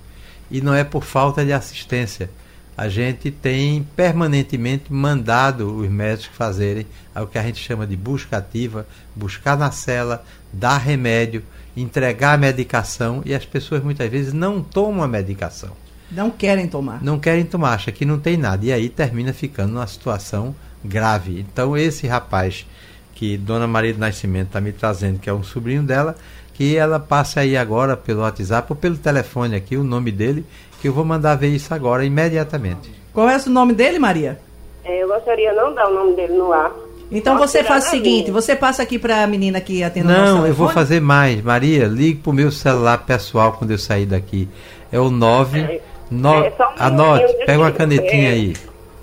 E 0.51 0.61
não 0.61 0.75
é 0.75 0.83
por 0.83 1.03
falta 1.03 1.43
de 1.43 1.51
assistência. 1.51 2.29
A 2.77 2.87
gente 2.87 3.31
tem 3.31 3.81
permanentemente 3.95 4.93
mandado 4.93 5.75
os 5.75 5.89
médicos 5.89 6.37
fazerem 6.37 6.85
o 7.15 7.25
que 7.25 7.39
a 7.39 7.43
gente 7.43 7.57
chama 7.57 7.87
de 7.87 7.97
busca 7.97 8.37
ativa, 8.37 8.85
buscar 9.15 9.57
na 9.57 9.71
cela, 9.71 10.23
dar 10.53 10.77
remédio, 10.77 11.43
entregar 11.75 12.33
a 12.33 12.37
medicação 12.37 13.23
e 13.25 13.33
as 13.33 13.43
pessoas 13.43 13.83
muitas 13.83 14.07
vezes 14.07 14.33
não 14.33 14.61
tomam 14.61 15.03
a 15.03 15.07
medicação. 15.07 15.75
Não 16.11 16.29
querem 16.29 16.67
tomar. 16.67 17.03
Não 17.03 17.19
querem 17.19 17.45
tomar, 17.45 17.73
acha 17.73 17.91
que 17.91 18.05
não 18.05 18.19
tem 18.19 18.35
nada. 18.37 18.65
E 18.65 18.71
aí 18.71 18.89
termina 18.89 19.31
ficando 19.33 19.73
numa 19.73 19.87
situação 19.87 20.55
grave. 20.83 21.39
Então, 21.39 21.77
esse 21.77 22.07
rapaz 22.07 22.65
que 23.13 23.37
Dona 23.37 23.67
Maria 23.67 23.93
do 23.93 23.99
Nascimento 23.99 24.47
está 24.47 24.61
me 24.61 24.71
trazendo, 24.71 25.19
que 25.19 25.29
é 25.29 25.33
um 25.33 25.43
sobrinho 25.43 25.83
dela, 25.83 26.15
que 26.53 26.75
ela 26.75 26.99
passe 26.99 27.39
aí 27.39 27.55
agora 27.57 27.95
pelo 27.97 28.21
WhatsApp 28.21 28.67
ou 28.71 28.75
pelo 28.75 28.97
telefone 28.97 29.55
aqui, 29.55 29.75
o 29.77 29.83
nome 29.83 30.11
dele, 30.11 30.45
que 30.81 30.87
eu 30.87 30.93
vou 30.93 31.03
mandar 31.05 31.35
ver 31.35 31.49
isso 31.49 31.73
agora 31.73 32.05
imediatamente. 32.05 32.89
Qual 33.13 33.29
é 33.29 33.37
o 33.37 33.49
nome 33.49 33.73
dele, 33.73 33.99
Maria? 33.99 34.39
É, 34.83 35.03
eu 35.03 35.07
gostaria 35.07 35.53
não 35.53 35.73
dar 35.73 35.89
o 35.89 35.93
nome 35.93 36.15
dele 36.15 36.33
no 36.33 36.51
ar. 36.51 36.71
Então 37.11 37.37
Pode 37.37 37.49
você 37.51 37.63
faz 37.63 37.87
o 37.87 37.89
seguinte, 37.89 38.25
linha. 38.27 38.33
você 38.33 38.55
passa 38.55 38.83
aqui 38.83 38.99
para 38.99 39.23
a 39.23 39.27
menina 39.27 39.59
que 39.59 39.83
atende 39.83 40.05
o 40.05 40.09
nosso 40.09 40.21
Não, 40.21 40.27
eu 40.37 40.43
telefone. 40.43 40.53
vou 40.53 40.69
fazer 40.69 40.99
mais. 41.01 41.41
Maria, 41.41 41.87
ligue 41.87 42.19
pro 42.21 42.31
meu 42.31 42.51
celular 42.51 42.99
pessoal 42.99 43.53
quando 43.53 43.71
eu 43.71 43.77
sair 43.79 44.05
daqui. 44.05 44.47
É 44.91 44.99
o 44.99 45.09
9. 45.09 45.81
No, 46.11 46.43
É, 46.43 46.49
um 46.49 46.63
anote, 46.77 47.19
minutinho, 47.23 47.45
pega 47.45 47.59
uma 47.59 47.71
canetinha 47.71 48.29
é. 48.29 48.33
aí. 48.33 48.55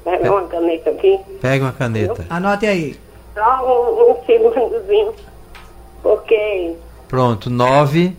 Pega 0.05 0.31
uma 0.33 0.49
caneta 0.49 0.90
aqui. 0.90 1.21
Pega 1.40 1.64
uma 1.64 1.73
caneta. 1.73 2.27
Anote 2.31 2.66
aí. 2.66 2.97
Só 3.35 3.64
um, 3.66 4.12
um 4.12 4.25
segundozinho. 4.25 5.14
Porque. 6.03 6.75
Pronto, 7.09 7.51
9 7.51 8.16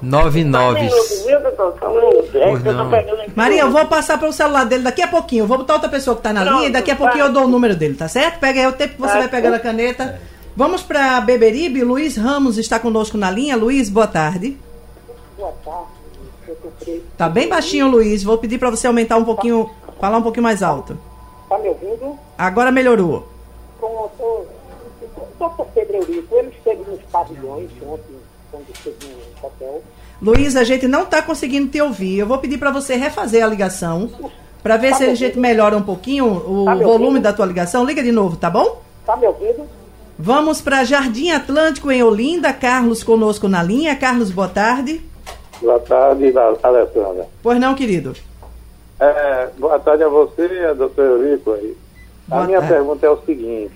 Só 0.00 0.06
um 0.06 0.08
99 0.08 0.80
minuto, 0.80 1.26
viu, 1.26 1.40
doutor? 1.40 1.76
Só 1.78 1.88
um 1.88 1.94
minuto. 1.94 2.36
É. 2.36 3.26
Maria, 3.34 3.60
eu 3.62 3.70
vou 3.70 3.86
passar 3.86 4.18
para 4.18 4.28
o 4.28 4.32
celular 4.32 4.64
dele 4.64 4.82
daqui 4.82 5.02
a 5.02 5.08
pouquinho. 5.08 5.42
Eu 5.44 5.46
vou 5.46 5.58
botar 5.58 5.74
outra 5.74 5.88
pessoa 5.88 6.16
que 6.16 6.20
está 6.20 6.32
na 6.32 6.42
Pronto, 6.42 6.56
linha 6.56 6.68
e 6.68 6.72
daqui 6.72 6.90
a 6.90 6.96
pouquinho 6.96 7.24
vai. 7.24 7.30
eu 7.30 7.32
dou 7.34 7.44
o 7.44 7.48
número 7.48 7.76
dele, 7.76 7.94
tá 7.94 8.08
certo? 8.08 8.38
Pega 8.40 8.60
aí 8.60 8.66
o 8.66 8.72
tempo 8.72 8.94
que 8.94 9.00
você 9.00 9.12
Tá 9.12 9.18
vai 9.20 9.28
pegando 9.28 9.54
a 9.54 9.60
caneta. 9.60 10.20
Vamos 10.56 10.82
para 10.82 11.20
Beberibe. 11.20 11.82
Luiz 11.84 12.16
Ramos 12.16 12.58
está 12.58 12.78
conosco 12.78 13.16
na 13.16 13.30
linha. 13.30 13.56
Luiz, 13.56 13.88
boa 13.88 14.06
tarde. 14.06 14.58
Boa 15.36 15.52
tarde. 15.64 15.99
Tá 17.16 17.28
bem 17.28 17.48
baixinho, 17.48 17.88
Luiz. 17.88 18.22
Vou 18.22 18.38
pedir 18.38 18.58
para 18.58 18.70
você 18.70 18.86
aumentar 18.86 19.16
um 19.16 19.24
pouquinho, 19.24 19.68
falar 20.00 20.18
um 20.18 20.22
pouquinho 20.22 20.42
mais 20.44 20.62
alto. 20.62 20.98
Tá 21.48 21.58
me 21.58 21.68
ouvindo? 21.68 22.18
Agora 22.38 22.70
melhorou. 22.70 23.28
Pronto. 23.78 24.46
Doutor 25.38 25.66
Pedro 25.74 25.96
Eurico, 25.96 26.34
ele 26.36 26.48
esteve 26.48 26.82
nos 26.90 27.00
pavilhões 27.10 27.70
ontem, 27.82 28.16
quando 28.50 28.64
esteve 28.74 28.96
no 29.06 29.46
hotel. 29.46 29.82
Luiz, 30.20 30.54
a 30.54 30.64
gente 30.64 30.86
não 30.86 31.04
está 31.04 31.22
conseguindo 31.22 31.68
te 31.70 31.80
ouvir. 31.80 32.18
Eu 32.18 32.26
vou 32.26 32.36
pedir 32.38 32.58
para 32.58 32.70
você 32.70 32.94
refazer 32.96 33.42
a 33.42 33.46
ligação 33.46 34.10
para 34.62 34.76
ver 34.76 34.90
Tá 34.90 34.96
se 34.98 35.04
a 35.04 35.14
gente 35.14 35.38
melhora 35.38 35.74
um 35.76 35.82
pouquinho 35.82 36.26
o 36.26 36.64
Tá 36.66 36.74
me 36.74 36.84
volume 36.84 37.06
ouvindo? 37.06 37.22
da 37.22 37.32
tua 37.32 37.46
ligação. 37.46 37.84
Liga 37.84 38.02
de 38.02 38.12
novo, 38.12 38.36
tá 38.36 38.50
bom? 38.50 38.82
Tá 39.06 39.16
me 39.16 39.26
ouvindo? 39.26 39.62
Vamos 40.18 40.60
para 40.60 40.84
Jardim 40.84 41.30
Atlântico 41.30 41.90
em 41.90 42.02
Olinda. 42.02 42.52
Carlos 42.52 43.02
conosco 43.02 43.48
na 43.48 43.62
linha. 43.62 43.96
Carlos, 43.96 44.30
boa 44.30 44.48
tarde. 44.48 45.00
Boa 45.60 45.78
tarde, 45.80 46.32
Alessandra. 46.62 47.26
Pois 47.42 47.60
não, 47.60 47.74
querido. 47.74 48.14
É, 48.98 49.48
boa 49.58 49.78
tarde 49.78 50.02
a 50.04 50.08
você 50.08 50.42
a 50.70 50.72
doutora 50.72 51.08
Eurico. 51.08 51.56
Boa 52.28 52.42
a 52.42 52.46
minha 52.46 52.58
tarde. 52.60 52.74
pergunta 52.74 53.06
é 53.06 53.10
o 53.10 53.22
seguinte. 53.24 53.72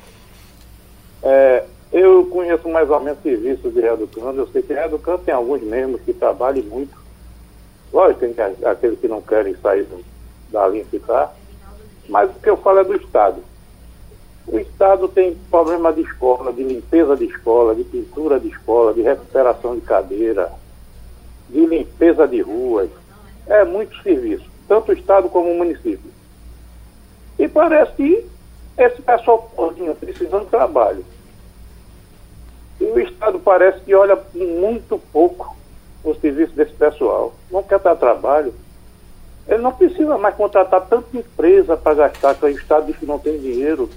É, 1.22 1.64
eu 1.92 2.26
conheço 2.26 2.68
mais 2.68 2.88
ou 2.90 3.00
menos 3.00 3.20
serviços 3.22 3.72
de 3.72 3.80
reeducando. 3.80 4.40
Eu 4.40 4.48
sei 4.48 4.62
que 4.62 4.72
reeducando 4.72 5.18
tem 5.18 5.34
alguns 5.34 5.62
mesmo 5.62 5.98
que 5.98 6.12
trabalham 6.12 6.64
muito. 6.64 6.96
Lógico, 7.92 8.20
tem 8.20 8.32
que- 8.34 8.64
aqueles 8.66 8.98
que 8.98 9.08
não 9.08 9.20
querem 9.22 9.54
sair 9.62 9.86
da 10.50 10.66
linha 10.68 10.84
que 10.90 10.96
está. 10.96 11.30
Mas 12.08 12.30
o 12.30 12.40
que 12.40 12.50
eu 12.50 12.56
falo 12.56 12.80
é 12.80 12.84
do 12.84 12.94
Estado. 12.96 13.36
O 14.46 14.58
Estado 14.58 15.08
tem 15.08 15.34
problema 15.50 15.90
de 15.92 16.02
escola, 16.02 16.52
de 16.52 16.62
limpeza 16.62 17.16
de 17.16 17.24
escola, 17.24 17.74
de 17.74 17.84
pintura 17.84 18.38
de 18.38 18.48
escola, 18.48 18.92
de 18.92 19.00
recuperação 19.00 19.74
de 19.74 19.80
cadeira, 19.80 20.50
de 21.48 21.66
limpeza 21.66 22.26
de 22.26 22.40
ruas. 22.40 22.90
É 23.46 23.64
muito 23.64 24.00
serviço, 24.02 24.44
tanto 24.66 24.90
o 24.90 24.94
Estado 24.94 25.28
como 25.28 25.50
o 25.50 25.58
município. 25.58 26.10
E 27.38 27.48
parece 27.48 27.92
que 27.92 28.26
esse 28.78 29.02
pessoal 29.02 29.50
todinho 29.54 29.94
precisando 29.94 30.44
de 30.44 30.50
trabalho. 30.50 31.04
E 32.80 32.84
o 32.84 32.98
Estado 32.98 33.38
parece 33.38 33.80
que 33.80 33.94
olha 33.94 34.18
muito 34.34 35.00
pouco 35.12 35.56
o 36.02 36.14
serviço 36.14 36.52
desse 36.54 36.72
pessoal. 36.72 37.32
Não 37.50 37.62
quer 37.62 37.78
dar 37.78 37.96
trabalho. 37.96 38.54
Ele 39.46 39.62
não 39.62 39.72
precisa 39.72 40.16
mais 40.18 40.34
contratar 40.34 40.86
tanta 40.86 41.16
empresa 41.16 41.76
para 41.76 41.94
gastar, 41.94 42.34
que 42.34 42.46
o 42.46 42.48
Estado 42.48 42.86
diz 42.86 42.96
que 42.96 43.06
não 43.06 43.18
tem 43.18 43.38
dinheiro. 43.38 43.88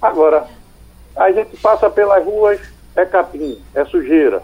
Agora, 0.00 0.46
a 1.16 1.30
gente 1.32 1.56
passa 1.56 1.90
pelas 1.90 2.24
ruas, 2.24 2.60
é 2.96 3.04
capim, 3.04 3.60
é 3.74 3.84
sujeira. 3.84 4.42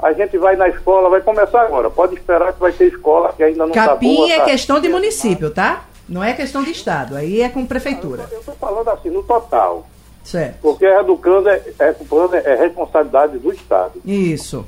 A 0.00 0.12
gente 0.12 0.38
vai 0.38 0.54
na 0.56 0.68
escola, 0.68 1.08
vai 1.08 1.20
começar 1.20 1.62
agora. 1.62 1.90
Pode 1.90 2.14
esperar 2.14 2.52
que 2.52 2.60
vai 2.60 2.72
ter 2.72 2.86
escola 2.86 3.32
que 3.32 3.42
ainda 3.42 3.58
não 3.58 3.68
está 3.68 3.88
Capim 3.88 4.14
boa. 4.14 4.32
é 4.32 4.38
tá? 4.38 4.44
questão 4.44 4.80
de 4.80 4.88
município, 4.88 5.50
tá? 5.50 5.84
Não 6.08 6.22
é 6.22 6.32
questão 6.32 6.62
de 6.62 6.70
estado. 6.70 7.16
Aí 7.16 7.40
é 7.40 7.48
com 7.48 7.66
prefeitura. 7.66 8.28
Eu 8.30 8.38
estou 8.38 8.54
falando 8.54 8.88
assim, 8.88 9.10
no 9.10 9.22
total. 9.22 9.86
Certo. 10.28 10.58
Porque 10.60 10.86
reeducando 10.86 11.48
é, 11.48 11.62
é, 11.78 11.94
é 12.44 12.54
responsabilidade 12.56 13.38
do 13.38 13.50
Estado. 13.52 13.94
Isso. 14.04 14.66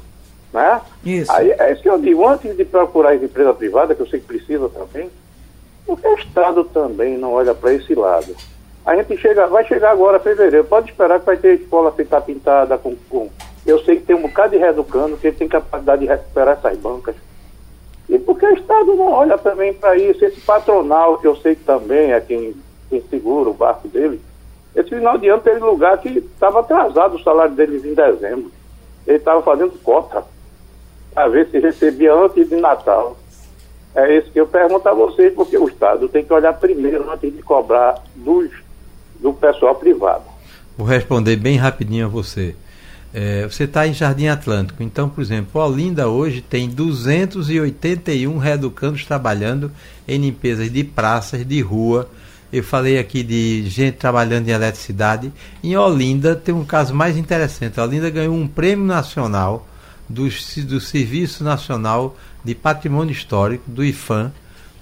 Né? 0.53 0.81
Isso. 1.05 1.31
Aí, 1.31 1.51
é 1.51 1.73
isso 1.73 1.83
que 1.83 1.89
eu 1.89 1.99
digo, 1.99 2.27
antes 2.27 2.57
de 2.57 2.65
procurar 2.65 3.13
as 3.13 3.23
empresas 3.23 3.57
privadas, 3.57 3.97
que 3.97 4.03
eu 4.03 4.09
sei 4.09 4.21
que 4.21 4.27
precisa 4.27 4.69
também, 4.71 5.11
porque 5.87 6.09
o 6.09 6.15
Estado 6.15 6.65
também 6.65 7.19
não 7.19 7.33
olha 7.33 7.55
para 7.55 7.75
esse 7.75 7.95
lado. 7.95 8.35
A 8.85 8.97
gente 8.97 9.17
chega, 9.19 9.47
vai 9.47 9.65
chegar 9.67 9.91
agora 9.91 10.19
fevereiro, 10.19 10.65
pode 10.65 10.91
esperar 10.91 11.21
que 11.21 11.27
vai 11.27 11.37
ter 11.37 11.61
escola 11.61 11.93
feita 11.93 12.21
pintada 12.21 12.79
com, 12.79 12.97
com. 13.09 13.29
Eu 13.67 13.79
sei 13.85 13.97
que 13.97 14.07
tem 14.07 14.17
um 14.17 14.23
bocado 14.23 14.53
de 14.53 14.59
reeducando, 14.59 15.17
que 15.17 15.31
tem 15.31 15.47
capacidade 15.47 16.03
de 16.03 16.09
recuperar 16.09 16.57
essas 16.57 16.79
bancas. 16.79 17.15
E 18.09 18.19
porque 18.19 18.47
o 18.47 18.55
Estado 18.55 18.95
não 18.95 19.13
olha 19.13 19.39
também 19.39 19.73
para 19.73 19.97
isso, 19.97 20.25
esse 20.25 20.41
patronal, 20.41 21.19
que 21.19 21.27
eu 21.27 21.37
sei 21.37 21.55
que 21.55 21.65
também 21.65 22.13
é 22.13 22.21
quem, 22.21 22.55
quem 22.89 23.03
segura 23.03 23.51
o 23.51 23.55
barco 23.55 23.87
dele, 23.87 24.21
esse 24.75 24.89
final 24.89 25.19
de 25.19 25.29
ano 25.29 25.43
teve 25.43 25.59
lugar 25.61 25.99
que 25.99 26.09
estava 26.19 26.61
atrasado 26.61 27.17
o 27.17 27.23
salário 27.23 27.55
deles 27.55 27.85
em 27.85 27.95
dezembro. 27.95 28.51
Ele 29.07 29.17
estava 29.17 29.43
fazendo 29.43 29.79
cota 29.83 30.25
para 31.13 31.29
ver 31.29 31.49
se 31.49 31.59
recebia 31.59 32.15
antes 32.15 32.49
de 32.49 32.57
Natal. 32.57 33.17
É 33.95 34.17
isso 34.17 34.31
que 34.31 34.41
eu 34.41 34.47
pergunto 34.47 34.89
a 34.89 34.95
vocês, 34.95 35.35
porque 35.35 35.59
o 35.59 35.69
Estado 35.69 36.09
tem 36.09 36.25
que 36.25 36.33
olhar 36.33 36.53
primeiro 36.53 37.11
antes 37.11 37.35
de 37.35 37.43
cobrar 37.43 38.03
dos, 38.15 38.51
do 39.21 39.33
pessoal 39.33 39.75
privado. 39.75 40.25
Vou 40.77 40.87
responder 40.87 41.37
bem 41.37 41.57
rapidinho 41.57 42.07
a 42.07 42.09
você. 42.09 42.55
É, 43.13 43.43
você 43.43 43.65
está 43.65 43.89
em 43.89 43.93
Jardim 43.93 44.29
Atlântico, 44.29 44.83
então, 44.83 45.09
por 45.09 45.21
exemplo, 45.21 45.61
Olinda 45.61 46.09
hoje 46.09 46.41
tem 46.41 46.69
281 46.69 48.39
reeducandos 48.39 49.05
trabalhando 49.05 49.71
em 50.07 50.19
limpezas 50.19 50.71
de 50.71 50.85
praças, 50.85 51.45
de 51.45 51.61
rua. 51.61 52.09
Eu 52.53 52.63
falei 52.63 52.99
aqui 52.99 53.23
de 53.23 53.69
gente 53.69 53.97
trabalhando 53.97 54.49
em 54.49 54.53
eletricidade. 54.53 55.33
Em 55.63 55.77
Olinda 55.77 56.37
tem 56.37 56.55
um 56.55 56.65
caso 56.65 56.95
mais 56.95 57.17
interessante. 57.17 57.81
Olinda 57.81 58.09
ganhou 58.11 58.35
um 58.35 58.47
prêmio 58.47 58.85
nacional 58.85 59.67
do, 60.09 60.29
do 60.67 60.81
Serviço 60.81 61.43
Nacional 61.43 62.17
de 62.45 62.55
Patrimônio 62.55 63.13
Histórico, 63.13 63.65
do 63.69 63.85
IFAM, 63.85 64.33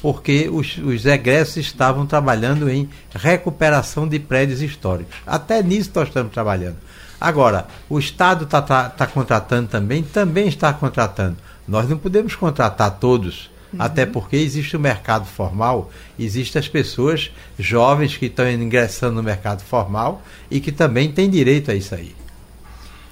porque 0.00 0.48
os, 0.48 0.78
os 0.78 1.04
egressos 1.04 1.56
estavam 1.58 2.06
trabalhando 2.06 2.68
em 2.70 2.88
recuperação 3.14 4.06
de 4.06 4.18
prédios 4.18 4.62
históricos. 4.62 5.16
Até 5.26 5.62
nisso 5.62 5.90
nós 5.94 6.08
estamos 6.08 6.32
trabalhando. 6.32 6.76
Agora, 7.20 7.66
o 7.88 7.98
Estado 7.98 8.44
está 8.44 8.62
tá, 8.62 8.88
tá 8.88 9.06
contratando 9.06 9.68
também, 9.68 10.02
também 10.02 10.46
está 10.46 10.72
contratando. 10.72 11.36
Nós 11.66 11.88
não 11.88 11.98
podemos 11.98 12.34
contratar 12.36 12.98
todos, 12.98 13.50
uhum. 13.72 13.82
até 13.82 14.06
porque 14.06 14.36
existe 14.36 14.76
o 14.76 14.80
mercado 14.80 15.26
formal, 15.26 15.90
existem 16.18 16.60
as 16.60 16.68
pessoas 16.68 17.30
jovens 17.58 18.16
que 18.16 18.26
estão 18.26 18.48
ingressando 18.48 19.16
no 19.16 19.22
mercado 19.22 19.62
formal 19.62 20.22
e 20.50 20.60
que 20.60 20.70
também 20.70 21.10
têm 21.10 21.28
direito 21.28 21.70
a 21.70 21.74
isso 21.74 21.94
aí 21.94 22.14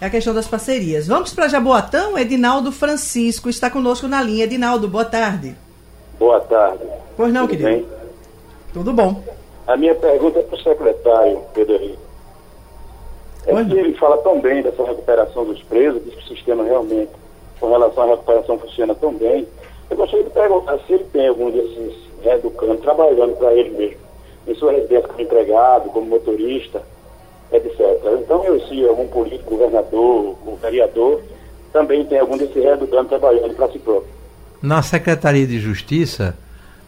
é 0.00 0.06
a 0.06 0.10
questão 0.10 0.34
das 0.34 0.46
parcerias. 0.46 1.06
Vamos 1.06 1.32
para 1.32 1.48
Jaboatão, 1.48 2.18
Edinaldo 2.18 2.70
Francisco 2.70 3.48
está 3.48 3.70
conosco 3.70 4.06
na 4.06 4.22
linha. 4.22 4.44
Edinaldo, 4.44 4.88
boa 4.88 5.04
tarde. 5.04 5.56
Boa 6.18 6.40
tarde. 6.40 6.84
Pois 7.16 7.32
não, 7.32 7.46
Tudo 7.46 7.50
querido? 7.50 7.68
Bem? 7.68 7.88
Tudo 8.72 8.92
bom. 8.92 9.22
A 9.66 9.76
minha 9.76 9.94
pergunta 9.94 10.38
é 10.38 10.42
para 10.42 10.56
o 10.56 10.62
secretário, 10.62 11.42
Pedro 11.52 11.74
Henrique. 11.74 11.98
É 13.46 13.64
que 13.64 13.78
ele 13.78 13.94
fala 13.94 14.16
tão 14.18 14.40
bem 14.40 14.62
dessa 14.62 14.82
recuperação 14.84 15.44
dos 15.44 15.62
presos, 15.64 16.02
diz 16.04 16.14
que 16.14 16.24
o 16.32 16.36
sistema 16.36 16.64
realmente, 16.64 17.12
com 17.60 17.70
relação 17.70 18.04
à 18.04 18.06
recuperação, 18.06 18.58
funciona 18.58 18.94
tão 18.94 19.12
bem. 19.12 19.46
Eu 19.88 19.96
gostaria 19.96 20.24
de 20.24 20.30
perguntar 20.30 20.78
se 20.80 20.92
ele 20.94 21.04
tem 21.04 21.28
algum 21.28 21.50
desses 21.50 21.94
reeducandos 22.22 22.80
trabalhando 22.80 23.36
para 23.36 23.54
ele 23.54 23.70
mesmo, 23.70 24.00
em 24.48 24.54
sua 24.54 24.72
residência 24.72 25.08
como 25.08 25.20
empregado, 25.20 25.90
como 25.90 26.06
motorista, 26.06 26.82
etc. 27.52 27.78
Então, 28.20 28.44
eu, 28.44 28.60
se 28.66 28.84
algum 28.84 29.06
político, 29.06 29.50
governador, 29.50 30.34
o 30.44 30.56
vereador, 30.60 31.20
também 31.72 32.04
tem 32.04 32.18
algum 32.18 32.36
desse 32.36 32.58
reeducando 32.58 33.08
trabalhando 33.08 33.54
para 33.54 33.68
si 33.68 33.78
próprio. 33.78 34.15
Na 34.62 34.82
Secretaria 34.82 35.46
de 35.46 35.60
Justiça, 35.60 36.36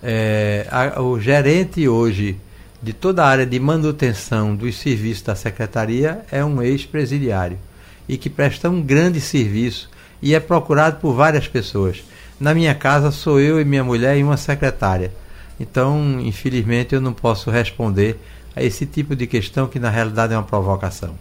é, 0.03 0.67
a, 0.71 1.03
o 1.03 1.21
gerente 1.21 1.87
hoje 1.87 2.39
de 2.83 2.93
toda 2.93 3.23
a 3.23 3.29
área 3.29 3.45
de 3.45 3.59
manutenção 3.61 4.55
dos 4.57 4.79
serviços 4.79 5.23
da 5.23 5.35
Secretaria 5.35 6.25
é 6.31 6.45
um 6.45 6.63
ex-presidiário 6.63 7.59
e 8.09 8.17
que 8.17 8.31
presta 8.31 8.71
um 8.71 8.81
grande 8.81 9.21
serviço 9.21 9.91
e 10.23 10.35
é 10.35 10.41
procurado 10.41 10.99
por 10.99 11.13
várias 11.13 11.47
pessoas. 11.47 12.03
Na 12.41 12.55
minha 12.55 12.75
casa 12.75 13.11
sou 13.11 13.39
eu 13.39 13.61
e 13.61 13.65
minha 13.65 13.85
mulher 13.85 14.17
e 14.17 14.23
uma 14.23 14.37
secretária. 14.37 15.13
Então, 15.61 16.21
infelizmente, 16.21 16.95
eu 16.95 17.01
não 17.01 17.13
posso 17.13 17.51
responder 17.51 18.19
a 18.57 18.63
esse 18.63 18.87
tipo 18.87 19.15
de 19.15 19.27
questão 19.27 19.67
que 19.67 19.79
na 19.79 19.91
realidade 19.91 20.33
é 20.33 20.37
uma 20.37 20.43
provocação. 20.45 21.17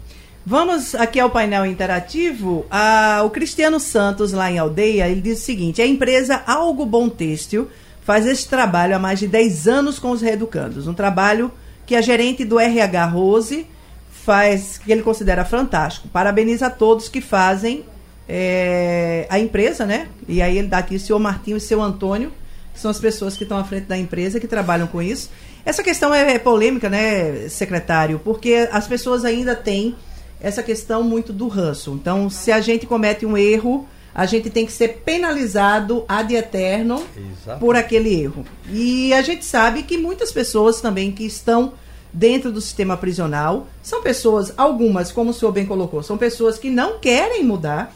Vamos 0.50 0.96
aqui 0.96 1.20
ao 1.20 1.30
painel 1.30 1.66
interativo. 1.66 2.66
Ah, 2.72 3.22
o 3.26 3.30
Cristiano 3.30 3.82
Santos, 3.82 4.32
lá 4.32 4.50
em 4.50 4.58
Aldeia, 4.58 5.06
ele 5.10 5.20
diz 5.20 5.42
o 5.42 5.44
seguinte: 5.44 5.82
a 5.82 5.86
empresa 5.86 6.42
Algo 6.48 6.86
Bom 6.86 7.10
Têxtil 7.10 7.68
faz 8.02 8.26
esse 8.26 8.48
trabalho 8.48 8.96
há 8.96 9.00
mais 9.00 9.20
de 9.20 9.28
10 9.28 9.68
anos 9.68 10.00
com 10.00 10.10
os 10.10 10.22
reeducandos. 10.22 10.88
Um 10.88 10.94
trabalho 10.94 11.52
que 11.86 11.98
a 11.98 12.02
gerente 12.02 12.46
do 12.46 12.58
RH 12.58 13.08
Rose 13.08 13.68
faz, 14.10 14.78
que 14.78 14.90
ele 14.90 15.02
considera 15.02 15.44
fantástico. 15.44 16.08
Parabeniza 16.08 16.68
a 16.68 16.70
todos 16.70 17.10
que 17.10 17.20
fazem 17.20 17.84
é, 18.26 19.28
a 19.30 19.38
empresa, 19.40 19.86
né? 19.86 20.08
E 20.30 20.42
aí 20.42 20.60
ele 20.60 20.70
dá 20.70 20.78
aqui 20.78 20.96
o 20.96 21.00
senhor 21.00 21.20
Martinho 21.20 21.56
e 21.56 21.58
o 21.58 21.62
seu 21.62 21.82
Antônio, 21.82 22.32
que 22.74 22.80
são 22.80 22.90
as 22.90 23.02
pessoas 23.02 23.36
que 23.36 23.44
estão 23.44 23.58
à 23.58 23.66
frente 23.66 23.88
da 23.88 23.98
empresa, 23.98 24.40
que 24.40 24.48
trabalham 24.48 24.88
com 24.88 25.02
isso. 25.02 25.30
Essa 25.66 25.84
questão 25.84 26.14
é, 26.14 26.36
é 26.36 26.40
polêmica, 26.40 26.90
né, 26.90 27.50
secretário? 27.50 28.18
Porque 28.24 28.70
as 28.72 28.88
pessoas 28.88 29.26
ainda 29.26 29.54
têm 29.54 29.94
essa 30.40 30.62
questão 30.62 31.04
muito 31.04 31.34
do 31.34 31.48
ranço. 31.48 31.92
Então, 31.94 32.30
se 32.30 32.52
a 32.52 32.62
gente 32.62 32.86
comete 32.86 33.26
um 33.26 33.38
erro, 33.38 33.88
a 34.14 34.26
gente 34.26 34.50
tem 34.50 34.66
que 34.66 34.72
ser 34.72 35.02
penalizado 35.06 36.04
ad 36.08 36.34
eterno 36.34 37.04
Exato. 37.16 37.60
por 37.60 37.76
aquele 37.76 38.14
erro. 38.22 38.46
E 38.70 39.14
a 39.14 39.22
gente 39.22 39.46
sabe 39.46 39.84
que 39.84 39.98
muitas 39.98 40.32
pessoas 40.32 40.82
também 40.82 41.12
que 41.12 41.26
estão 41.26 41.74
dentro 42.12 42.52
do 42.52 42.62
sistema 42.62 42.98
prisional 42.98 43.68
são 43.84 44.02
pessoas, 44.02 44.54
algumas, 44.58 45.12
como 45.12 45.32
o 45.32 45.34
senhor 45.34 45.52
bem 45.52 45.66
colocou, 45.66 46.02
são 46.02 46.18
pessoas 46.18 46.58
que 46.58 46.70
não 46.70 47.00
querem 47.00 47.44
mudar. 47.44 47.94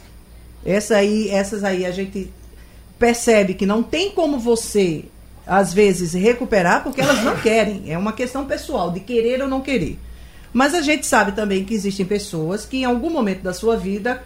Essa 0.64 0.98
aí, 0.98 1.30
essas 1.30 1.64
aí 1.64 1.86
a 1.86 1.92
gente 1.92 2.32
percebe 3.00 3.56
que 3.56 3.66
não 3.66 3.82
tem 3.82 4.12
como 4.12 4.38
você 4.38 5.06
às 5.46 5.74
vezes, 5.74 6.14
recuperar 6.14 6.84
porque 6.84 7.02
elas 7.02 7.24
não 7.24 7.36
querem. 7.36 7.92
É 7.92 7.98
uma 7.98 8.14
questão 8.14 8.46
pessoal, 8.46 8.92
de 8.92 9.00
querer 9.00 9.42
ou 9.42 9.48
não 9.48 9.62
querer. 9.62 10.00
Mas 10.54 10.74
a 10.74 10.82
gente 10.82 11.06
sabe 11.08 11.32
também 11.32 11.64
que 11.64 11.74
existem 11.74 12.06
pessoas 12.06 12.66
que, 12.66 12.78
em 12.78 12.86
algum 12.86 13.10
momento 13.10 13.42
da 13.42 13.54
sua 13.54 13.78
vida, 13.78 14.22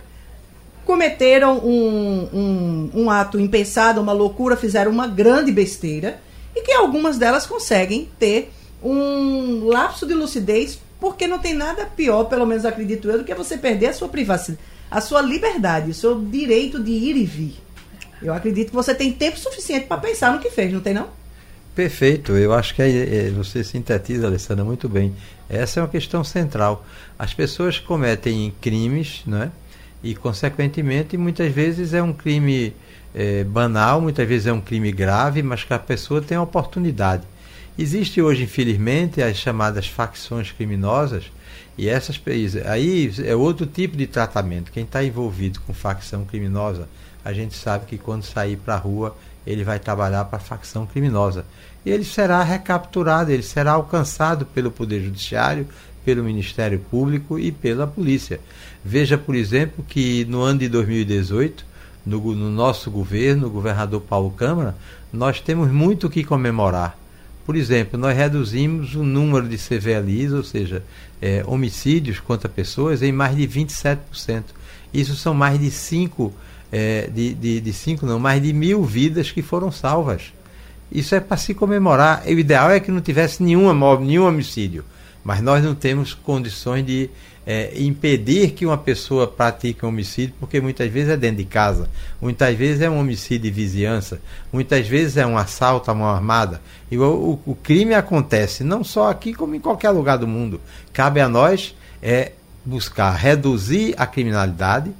cometeram 0.86 1.58
um, 1.58 2.30
um, 2.34 2.92
um 2.94 3.10
ato 3.10 3.40
impensado, 3.40 4.02
uma 4.02 4.14
loucura, 4.14 4.56
fizeram 4.56 4.92
uma 4.92 5.08
grande 5.08 5.52
besteira 5.52 6.20
e 6.56 6.62
que 6.62 6.72
algumas 6.72 7.18
delas 7.18 7.46
conseguem 7.46 8.10
ter 8.20 8.52
um 8.82 9.66
lapso 9.66 10.06
de 10.06 10.14
lucidez 10.14 10.80
porque 11.00 11.28
não 11.28 11.40
tem 11.40 11.54
nada 11.54 11.86
pior, 11.86 12.26
pelo 12.26 12.46
menos 12.46 12.66
acredito 12.66 13.10
eu, 13.10 13.20
do 13.20 13.24
que 13.24 13.34
você 13.34 13.58
perder 13.58 13.88
a 13.88 13.94
sua 13.94 14.08
privacidade, 14.08 14.64
a 14.90 15.02
sua 15.02 15.22
liberdade, 15.22 15.92
o 15.92 15.94
seu 15.94 16.20
direito 16.20 16.82
de 16.82 16.92
ir 16.92 17.18
e 17.18 17.26
vir. 17.26 17.56
Eu 18.22 18.34
acredito 18.34 18.70
que 18.70 18.76
você 18.76 18.94
tem 18.96 19.12
tempo 19.12 19.38
suficiente 19.38 19.88
para 19.88 19.98
pensar 19.98 20.32
no 20.32 20.40
que 20.40 20.50
fez, 20.50 20.72
não 20.72 20.80
tem 20.80 20.94
não? 20.94 21.10
Perfeito, 21.76 22.32
eu 22.32 22.54
acho 22.54 22.74
que 22.74 22.82
é, 22.82 23.28
é, 23.28 23.30
você 23.32 23.64
sintetiza, 23.64 24.28
Alessandra, 24.28 24.64
muito 24.64 24.88
bem. 24.88 25.14
Essa 25.50 25.80
é 25.80 25.84
uma 25.84 25.90
questão 25.90 26.24
central. 26.24 26.86
As 27.18 27.34
pessoas 27.34 27.80
cometem 27.80 28.54
crimes, 28.62 29.22
né? 29.26 29.52
E, 30.04 30.16
consequentemente, 30.16 31.18
muitas 31.18 31.52
vezes 31.52 31.94
é 31.94 32.02
um 32.02 32.14
crime 32.14 32.74
é, 33.14 33.44
banal, 33.44 34.02
muitas 34.02 34.28
vezes 34.28 34.48
é 34.48 34.54
um 34.54 34.62
crime 34.62 34.92
grave, 34.92 35.42
mas 35.42 35.64
que 35.64 35.74
a 35.74 35.80
pessoa 35.80 36.22
tem 36.22 36.38
a 36.38 36.42
oportunidade. 36.42 37.24
Existe 37.78 38.22
hoje, 38.22 38.44
infelizmente, 38.44 39.22
as 39.22 39.38
chamadas 39.38 39.88
facções 39.88 40.52
criminosas, 40.52 41.32
e 41.78 41.90
essas 41.90 42.22
aí 42.66 43.12
é 43.26 43.36
outro 43.36 43.66
tipo 43.66 43.98
de 43.98 44.08
tratamento. 44.08 44.72
Quem 44.72 44.84
está 44.84 45.04
envolvido 45.04 45.60
com 45.62 45.74
facção 45.74 46.24
criminosa 46.24 46.88
a 47.26 47.34
gente 47.34 47.56
sabe 47.56 47.88
que 47.88 47.98
quando 47.98 48.24
sair 48.24 48.56
para 48.56 48.76
a 48.76 48.78
rua 48.78 49.18
ele 49.46 49.64
vai 49.64 49.80
trabalhar 49.80 50.26
para 50.26 50.38
a 50.38 50.42
facção 50.42 50.86
criminosa. 50.86 51.46
E 51.86 51.90
ele 51.90 52.04
será 52.04 52.42
recapturado, 52.44 53.32
ele 53.32 53.44
será 53.44 53.74
alcançado 53.74 54.46
pelo 54.46 54.72
Poder 54.72 55.04
Judiciário, 55.04 55.68
pelo 56.04 56.24
Ministério 56.24 56.80
Público 56.80 57.38
e 57.40 57.52
pela 57.52 57.88
polícia. 57.88 58.40
Veja, 58.84 59.18
por 59.18 59.36
exemplo, 59.36 59.84
que 59.88 60.26
no 60.26 60.42
ano 60.42 60.60
de 60.60 60.70
2018, 60.70 61.66
no, 62.06 62.36
no 62.36 62.52
nosso 62.52 62.92
governo, 62.92 63.48
o 63.48 63.50
governador 63.50 64.02
Paulo 64.02 64.32
Câmara, 64.32 64.76
nós 65.12 65.42
temos 65.42 65.72
muito 65.72 66.08
o 66.08 66.10
que 66.10 66.24
comemorar. 66.24 66.98
Por 67.46 67.56
exemplo, 67.56 68.00
nós 68.00 68.16
reduzimos 68.16 68.96
o 68.96 69.04
número 69.04 69.48
de 69.48 69.58
CVLIs, 69.58 70.32
ou 70.32 70.44
seja, 70.44 70.84
é, 71.22 71.44
homicídios 71.46 72.20
contra 72.20 72.50
pessoas, 72.50 73.04
em 73.04 73.12
mais 73.12 73.36
de 73.36 73.48
27%. 73.48 74.44
Isso 74.94 75.16
são 75.16 75.34
mais 75.34 75.60
de 75.60 75.70
5 75.70 76.34
é, 76.78 77.10
de, 77.10 77.34
de, 77.34 77.62
de 77.62 77.72
cinco, 77.72 78.06
não, 78.06 78.20
mais 78.20 78.44
de 78.44 78.52
mil 78.52 78.84
vidas 78.84 79.32
que 79.32 79.42
foram 79.42 79.72
salvas. 79.72 80.34
Isso 80.92 81.16
é 81.16 81.22
para 81.22 81.38
se 81.38 81.54
comemorar. 81.54 82.24
O 82.28 82.32
ideal 82.32 82.70
é 82.70 82.82
que 82.82 82.92
não 82.92 83.00
tivesse 83.00 83.42
nenhuma, 83.42 83.98
nenhum 83.98 84.28
homicídio. 84.28 84.84
Mas 85.24 85.42
nós 85.42 85.64
não 85.64 85.74
temos 85.74 86.14
condições 86.14 86.86
de 86.86 87.10
é, 87.48 87.72
impedir 87.82 88.52
que 88.52 88.66
uma 88.66 88.78
pessoa 88.78 89.26
pratique 89.26 89.86
um 89.86 89.88
homicídio, 89.88 90.36
porque 90.38 90.60
muitas 90.60 90.92
vezes 90.92 91.12
é 91.12 91.18
dentro 91.18 91.38
de 91.38 91.46
casa, 91.46 91.90
muitas 92.22 92.54
vezes 92.58 92.82
é 92.82 92.90
um 92.90 93.00
homicídio 93.00 93.50
de 93.50 93.52
vizinhança, 93.52 94.20
muitas 94.52 94.86
vezes 94.86 95.16
é 95.16 95.26
um 95.26 95.38
assalto 95.38 95.90
a 95.90 95.96
mão 95.96 96.10
armada. 96.10 96.62
E 96.92 96.98
o, 96.98 97.40
o, 97.46 97.52
o 97.52 97.56
crime 97.56 97.94
acontece 97.94 98.66
não 98.66 98.84
só 98.84 99.10
aqui, 99.10 99.34
como 99.34 99.56
em 99.56 99.62
qualquer 99.62 99.92
lugar 99.92 100.18
do 100.18 100.28
mundo. 100.28 100.60
Cabe 100.92 101.22
a 101.22 101.30
nós 101.30 101.74
é 102.04 102.34
buscar 102.66 103.12
reduzir 103.16 103.96
a 103.98 104.06
criminalidade, 104.06 104.92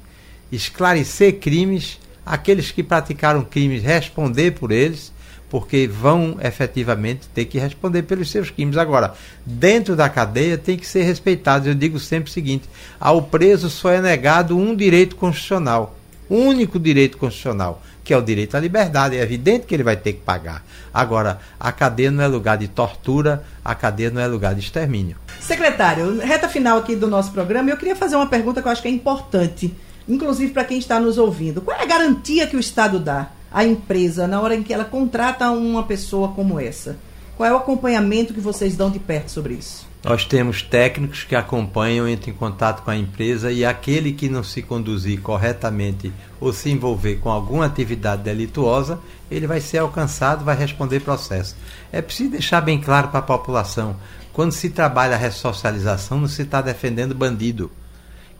esclarecer 0.50 1.38
crimes, 1.38 1.98
aqueles 2.24 2.70
que 2.70 2.82
praticaram 2.82 3.44
crimes 3.44 3.82
responder 3.82 4.52
por 4.52 4.70
eles 4.70 5.12
porque 5.48 5.86
vão 5.86 6.38
efetivamente 6.42 7.28
ter 7.34 7.44
que 7.44 7.58
responder 7.58 8.02
pelos 8.02 8.30
seus 8.30 8.50
crimes. 8.50 8.76
Agora, 8.76 9.14
dentro 9.44 9.94
da 9.94 10.08
cadeia 10.08 10.58
tem 10.58 10.76
que 10.76 10.86
ser 10.86 11.02
respeitado. 11.02 11.68
Eu 11.68 11.74
digo 11.74 11.98
sempre 11.98 12.30
o 12.30 12.32
seguinte: 12.32 12.68
ao 12.98 13.22
preso 13.22 13.70
só 13.70 13.90
é 13.90 14.00
negado 14.00 14.56
um 14.56 14.74
direito 14.74 15.16
constitucional, 15.16 15.96
único 16.28 16.78
direito 16.78 17.16
constitucional, 17.16 17.82
que 18.02 18.12
é 18.12 18.16
o 18.16 18.22
direito 18.22 18.56
à 18.56 18.60
liberdade. 18.60 19.16
É 19.16 19.22
evidente 19.22 19.66
que 19.66 19.74
ele 19.74 19.84
vai 19.84 19.96
ter 19.96 20.14
que 20.14 20.20
pagar. 20.20 20.64
Agora, 20.92 21.38
a 21.60 21.70
cadeia 21.70 22.10
não 22.10 22.24
é 22.24 22.26
lugar 22.26 22.58
de 22.58 22.68
tortura, 22.68 23.44
a 23.64 23.74
cadeia 23.74 24.10
não 24.10 24.20
é 24.20 24.26
lugar 24.26 24.54
de 24.54 24.60
extermínio. 24.60 25.16
Secretário, 25.40 26.18
reta 26.18 26.48
final 26.48 26.78
aqui 26.78 26.96
do 26.96 27.06
nosso 27.06 27.30
programa, 27.30 27.70
eu 27.70 27.76
queria 27.76 27.94
fazer 27.94 28.16
uma 28.16 28.26
pergunta 28.26 28.60
que 28.60 28.66
eu 28.66 28.72
acho 28.72 28.82
que 28.82 28.88
é 28.88 28.90
importante, 28.90 29.72
inclusive 30.08 30.52
para 30.52 30.64
quem 30.64 30.78
está 30.78 31.00
nos 31.00 31.18
ouvindo. 31.18 31.60
Qual 31.60 31.76
é 31.76 31.82
a 31.82 31.86
garantia 31.86 32.46
que 32.46 32.56
o 32.56 32.60
Estado 32.60 32.98
dá 32.98 33.30
a 33.50 33.64
empresa 33.64 34.26
na 34.26 34.40
hora 34.40 34.54
em 34.54 34.62
que 34.62 34.72
ela 34.72 34.84
contrata 34.84 35.50
uma 35.50 35.82
pessoa 35.82 36.28
como 36.28 36.60
essa? 36.60 36.96
Qual 37.36 37.48
é 37.48 37.52
o 37.52 37.56
acompanhamento 37.56 38.32
que 38.32 38.40
vocês 38.40 38.76
dão 38.76 38.90
de 38.90 38.98
perto 38.98 39.30
sobre 39.30 39.54
isso? 39.54 39.86
Nós 40.02 40.24
temos 40.24 40.62
técnicos 40.62 41.24
que 41.24 41.34
acompanham, 41.34 42.08
entram 42.08 42.32
em 42.32 42.36
contato 42.36 42.82
com 42.82 42.90
a 42.90 42.96
empresa 42.96 43.50
e 43.50 43.64
aquele 43.64 44.12
que 44.12 44.28
não 44.28 44.44
se 44.44 44.62
conduzir 44.62 45.20
corretamente 45.20 46.12
ou 46.40 46.52
se 46.52 46.70
envolver 46.70 47.16
com 47.16 47.28
alguma 47.28 47.66
atividade 47.66 48.22
delituosa, 48.22 49.00
ele 49.28 49.46
vai 49.46 49.60
ser 49.60 49.78
alcançado, 49.78 50.44
vai 50.44 50.56
responder 50.56 51.00
processo. 51.00 51.56
É 51.90 52.00
preciso 52.00 52.30
deixar 52.30 52.60
bem 52.60 52.80
claro 52.80 53.08
para 53.08 53.18
a 53.18 53.22
população: 53.22 53.96
quando 54.32 54.52
se 54.52 54.70
trabalha 54.70 55.16
a 55.16 55.18
ressocialização, 55.18 56.20
não 56.20 56.28
se 56.28 56.42
está 56.42 56.62
defendendo 56.62 57.14
bandido. 57.14 57.70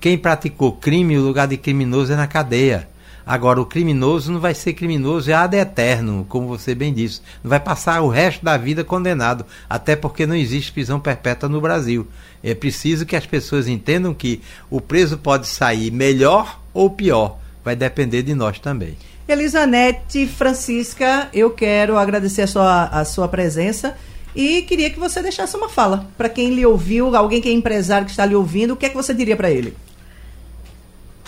Quem 0.00 0.18
praticou 0.18 0.72
crime, 0.72 1.16
o 1.16 1.22
lugar 1.22 1.48
de 1.48 1.56
criminoso 1.56 2.12
é 2.12 2.16
na 2.16 2.26
cadeia. 2.26 2.88
Agora, 3.26 3.60
o 3.60 3.66
criminoso 3.66 4.30
não 4.30 4.38
vai 4.38 4.54
ser 4.54 4.74
criminoso 4.74 5.34
ad 5.34 5.56
eterno, 5.56 6.24
como 6.28 6.46
você 6.46 6.76
bem 6.76 6.94
disse. 6.94 7.20
Não 7.42 7.48
vai 7.48 7.58
passar 7.58 8.00
o 8.00 8.08
resto 8.08 8.44
da 8.44 8.56
vida 8.56 8.84
condenado, 8.84 9.44
até 9.68 9.96
porque 9.96 10.26
não 10.26 10.36
existe 10.36 10.70
prisão 10.70 11.00
perpétua 11.00 11.48
no 11.48 11.60
Brasil. 11.60 12.06
É 12.40 12.54
preciso 12.54 13.04
que 13.04 13.16
as 13.16 13.26
pessoas 13.26 13.66
entendam 13.66 14.14
que 14.14 14.40
o 14.70 14.80
preso 14.80 15.18
pode 15.18 15.48
sair 15.48 15.90
melhor 15.90 16.60
ou 16.72 16.88
pior. 16.88 17.38
Vai 17.64 17.74
depender 17.74 18.22
de 18.22 18.32
nós 18.32 18.60
também. 18.60 18.96
Elisanete 19.26 20.24
Francisca, 20.28 21.28
eu 21.34 21.50
quero 21.50 21.98
agradecer 21.98 22.42
a 22.42 22.46
sua, 22.46 22.84
a 22.84 23.04
sua 23.04 23.26
presença 23.26 23.96
e 24.36 24.62
queria 24.62 24.88
que 24.88 25.00
você 25.00 25.20
deixasse 25.20 25.56
uma 25.56 25.68
fala 25.68 26.06
para 26.16 26.28
quem 26.28 26.54
lhe 26.54 26.64
ouviu, 26.64 27.16
alguém 27.16 27.40
que 27.40 27.48
é 27.48 27.52
empresário 27.52 28.04
que 28.04 28.12
está 28.12 28.24
lhe 28.24 28.36
ouvindo, 28.36 28.74
o 28.74 28.76
que 28.76 28.86
é 28.86 28.88
que 28.88 28.94
você 28.94 29.12
diria 29.12 29.36
para 29.36 29.50
ele? 29.50 29.74